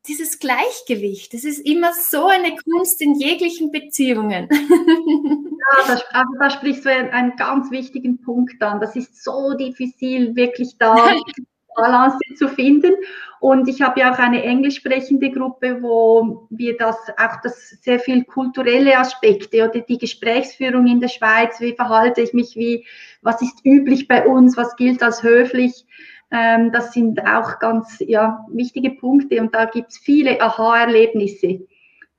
dieses 0.07 0.39
Gleichgewicht. 0.39 1.33
Das 1.33 1.43
ist 1.43 1.59
immer 1.59 1.91
so 1.93 2.27
eine 2.27 2.55
Kunst 2.55 3.01
in 3.01 3.15
jeglichen 3.15 3.71
Beziehungen. 3.71 4.49
Ja, 5.69 5.95
da, 5.95 6.01
also 6.13 6.31
da 6.39 6.49
sprichst 6.49 6.85
du 6.85 6.89
einen 6.89 7.35
ganz 7.35 7.69
wichtigen 7.71 8.21
Punkt 8.21 8.63
an. 8.63 8.79
Das 8.79 8.95
ist 8.95 9.21
so 9.21 9.53
diffizil, 9.53 10.33
wirklich 10.33 10.77
da 10.77 10.95
Balance 11.75 12.17
zu 12.37 12.47
finden. 12.49 12.93
Und 13.39 13.67
ich 13.67 13.81
habe 13.81 13.99
ja 13.99 14.11
auch 14.11 14.17
eine 14.17 14.43
englisch 14.43 14.77
sprechende 14.77 15.29
Gruppe, 15.31 15.81
wo 15.81 16.47
wir 16.49 16.75
das 16.77 16.95
auch 17.17 17.41
das 17.43 17.69
sehr 17.81 17.99
viel 17.99 18.23
kulturelle 18.23 18.97
Aspekte 18.97 19.69
oder 19.69 19.81
die 19.81 19.97
Gesprächsführung 19.97 20.87
in 20.87 20.99
der 20.99 21.09
Schweiz, 21.09 21.59
wie 21.59 21.75
verhalte 21.75 22.21
ich 22.21 22.33
mich, 22.33 22.55
wie, 22.55 22.85
was 23.21 23.41
ist 23.41 23.63
üblich 23.63 24.07
bei 24.07 24.25
uns, 24.25 24.57
was 24.57 24.75
gilt 24.75 25.03
als 25.03 25.21
höflich. 25.21 25.85
Ähm, 26.29 26.71
das 26.71 26.93
sind 26.93 27.25
auch 27.25 27.59
ganz 27.59 27.97
ja, 27.99 28.45
wichtige 28.51 28.91
Punkte 28.91 29.39
und 29.39 29.55
da 29.55 29.65
gibt 29.65 29.91
es 29.91 29.97
viele 29.97 30.41
Aha-Erlebnisse. 30.41 31.65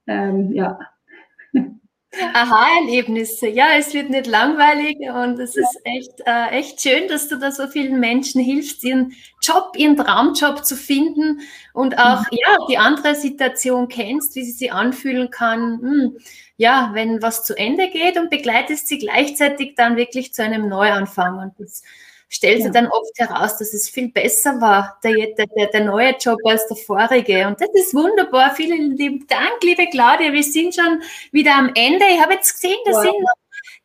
Ähm, 0.07 0.53
ja. 0.53 0.79
Aha-Erlebnisse. 2.33 3.49
Ja, 3.49 3.66
es 3.77 3.92
wird 3.92 4.09
nicht 4.09 4.27
langweilig 4.27 4.97
und 5.14 5.38
es 5.38 5.57
ist 5.57 5.79
echt, 5.85 6.23
äh, 6.25 6.59
echt 6.59 6.81
schön, 6.81 7.07
dass 7.09 7.29
du 7.29 7.37
da 7.37 7.51
so 7.51 7.66
vielen 7.66 8.01
Menschen 8.01 8.40
hilfst, 8.40 8.83
ihren 8.83 9.12
Job, 9.42 9.73
ihren 9.77 9.97
Traumjob 9.97 10.64
zu 10.64 10.75
finden 10.75 11.40
und 11.75 11.99
auch 11.99 12.21
mhm. 12.21 12.27
ja, 12.31 12.57
die 12.71 12.79
andere 12.79 13.14
Situation 13.14 13.88
kennst, 13.88 14.35
wie 14.37 14.44
sie 14.44 14.53
sich 14.53 14.73
anfühlen 14.73 15.31
kann. 15.31 15.81
Hm, 15.83 16.18
ja, 16.57 16.90
wenn 16.94 17.21
was 17.21 17.44
zu 17.44 17.55
Ende 17.57 17.88
geht 17.90 18.16
und 18.16 18.31
begleitest 18.31 18.88
sie 18.88 18.99
gleichzeitig 18.99 19.75
dann 19.77 19.97
wirklich 19.97 20.33
zu 20.33 20.42
einem 20.42 20.68
Neuanfang. 20.68 21.38
Und 21.38 21.61
das 21.61 21.83
stellt 22.29 22.62
sich 22.62 22.73
dann 22.73 22.87
oft 22.88 23.19
heraus, 23.19 23.57
dass 23.57 23.73
es 23.73 23.88
viel 23.88 24.11
besser 24.11 24.61
war, 24.61 24.99
der, 25.03 25.35
der, 25.35 25.67
der 25.67 25.85
neue 25.85 26.14
Job 26.19 26.38
als 26.45 26.67
der 26.69 26.77
vorige. 26.77 27.47
Und 27.47 27.61
das 27.61 27.71
ist 27.73 27.95
wunderbar. 27.95 28.55
Vielen 28.55 28.97
lieben 28.97 29.27
Dank, 29.27 29.62
liebe 29.62 29.87
Claudia. 29.87 30.33
Wir 30.33 30.43
sind 30.43 30.75
schon 30.75 31.03
wieder 31.33 31.55
am 31.55 31.69
Ende. 31.75 32.05
Ich 32.11 32.21
habe 32.21 32.35
jetzt 32.35 32.53
gesehen, 32.53 32.77
da 32.85 32.93
wow. 32.93 33.03
sind 33.03 33.21
noch 33.21 33.35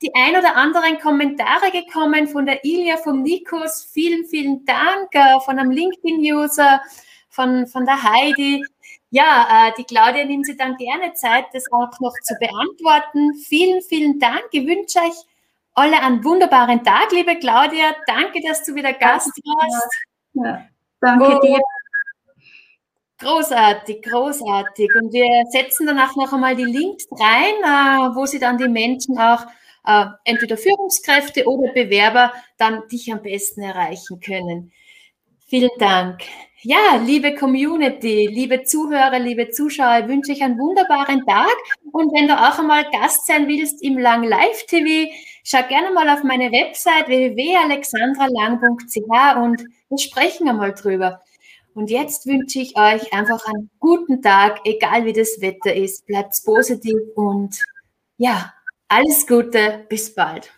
die 0.02 0.14
ein 0.14 0.36
oder 0.36 0.56
anderen 0.56 1.00
Kommentare 1.00 1.72
gekommen 1.72 2.28
von 2.28 2.46
der 2.46 2.64
Ilja, 2.66 2.98
vom 2.98 3.24
Nikos. 3.24 3.90
Vielen, 3.92 4.26
vielen 4.26 4.66
Dank 4.66 5.14
äh, 5.14 5.40
von 5.46 5.58
einem 5.58 5.72
LinkedIn-User, 5.72 6.82
von, 7.30 7.66
von 7.68 7.86
der 7.86 8.04
Heidi. 8.04 8.64
Ja, 9.10 9.70
äh, 9.70 9.72
die 9.78 9.86
Claudia 9.86 10.26
nimmt 10.26 10.46
sich 10.46 10.58
dann 10.58 10.76
gerne 10.76 11.14
Zeit, 11.14 11.46
das 11.54 11.72
auch 11.72 12.00
noch 12.02 12.14
zu 12.24 12.36
beantworten. 12.40 13.36
Vielen, 13.36 13.82
vielen 13.82 14.20
Dank. 14.20 14.44
Ich 14.52 14.68
wünsche 14.68 15.00
euch 15.00 15.33
alle 15.74 16.02
einen 16.02 16.24
wunderbaren 16.24 16.84
Tag, 16.84 17.12
liebe 17.12 17.38
Claudia. 17.38 17.96
Danke, 18.08 18.42
dass 18.46 18.64
du 18.64 18.76
wieder 18.76 18.94
Gast 18.94 19.32
warst. 19.44 19.90
Ja, 20.34 20.66
danke 21.02 21.40
dir. 21.42 21.60
Großartig, 23.20 24.02
großartig. 24.02 24.90
Und 24.96 25.14
wir 25.14 25.46
setzen 25.50 25.88
danach 25.88 26.16
noch 26.16 26.34
einmal 26.34 26.56
die 26.56 26.66
Links 26.66 27.06
rein, 27.12 27.56
äh, 27.64 28.16
wo 28.16 28.26
sie 28.26 28.40
dann 28.40 28.58
die 28.58 28.68
Menschen 28.68 29.18
auch 29.18 29.46
äh, 29.86 30.06
entweder 30.26 30.58
Führungskräfte 30.58 31.46
oder 31.46 31.72
Bewerber 31.74 32.34
dann 32.58 32.88
dich 32.88 33.12
am 33.12 33.22
besten 33.22 33.62
erreichen 33.62 34.20
können. 34.20 34.72
Vielen 35.48 35.72
Dank. 35.78 36.24
Ja, 36.66 36.96
liebe 36.96 37.36
Community, 37.36 38.26
liebe 38.32 38.64
Zuhörer, 38.64 39.20
liebe 39.20 39.50
Zuschauer, 39.50 40.08
wünsche 40.08 40.32
ich 40.32 40.42
einen 40.42 40.58
wunderbaren 40.58 41.26
Tag. 41.26 41.54
Und 41.92 42.14
wenn 42.14 42.30
du 42.30 42.40
auch 42.40 42.58
einmal 42.58 42.90
Gast 42.90 43.28
sein 43.28 43.50
willst 43.50 43.84
im 43.84 43.98
Lang 43.98 44.24
Live 44.24 44.66
TV, 44.68 45.12
schau 45.44 45.62
gerne 45.68 45.92
mal 45.92 46.08
auf 46.08 46.24
meine 46.24 46.54
Website 46.54 47.10
www.alexandralang.ch 47.10 49.36
und 49.44 49.66
wir 49.90 49.98
sprechen 49.98 50.48
einmal 50.48 50.74
drüber. 50.74 51.22
Und 51.74 51.90
jetzt 51.90 52.28
wünsche 52.28 52.60
ich 52.60 52.78
euch 52.78 53.12
einfach 53.12 53.46
einen 53.46 53.70
guten 53.80 54.22
Tag, 54.22 54.62
egal 54.64 55.04
wie 55.04 55.12
das 55.12 55.42
Wetter 55.42 55.76
ist. 55.76 56.08
Bleibt 56.08 56.34
positiv 56.46 56.96
und 57.16 57.62
ja, 58.16 58.54
alles 58.88 59.28
Gute, 59.28 59.86
bis 59.90 60.16
bald. 60.16 60.50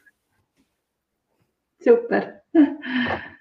Super. 1.80 2.44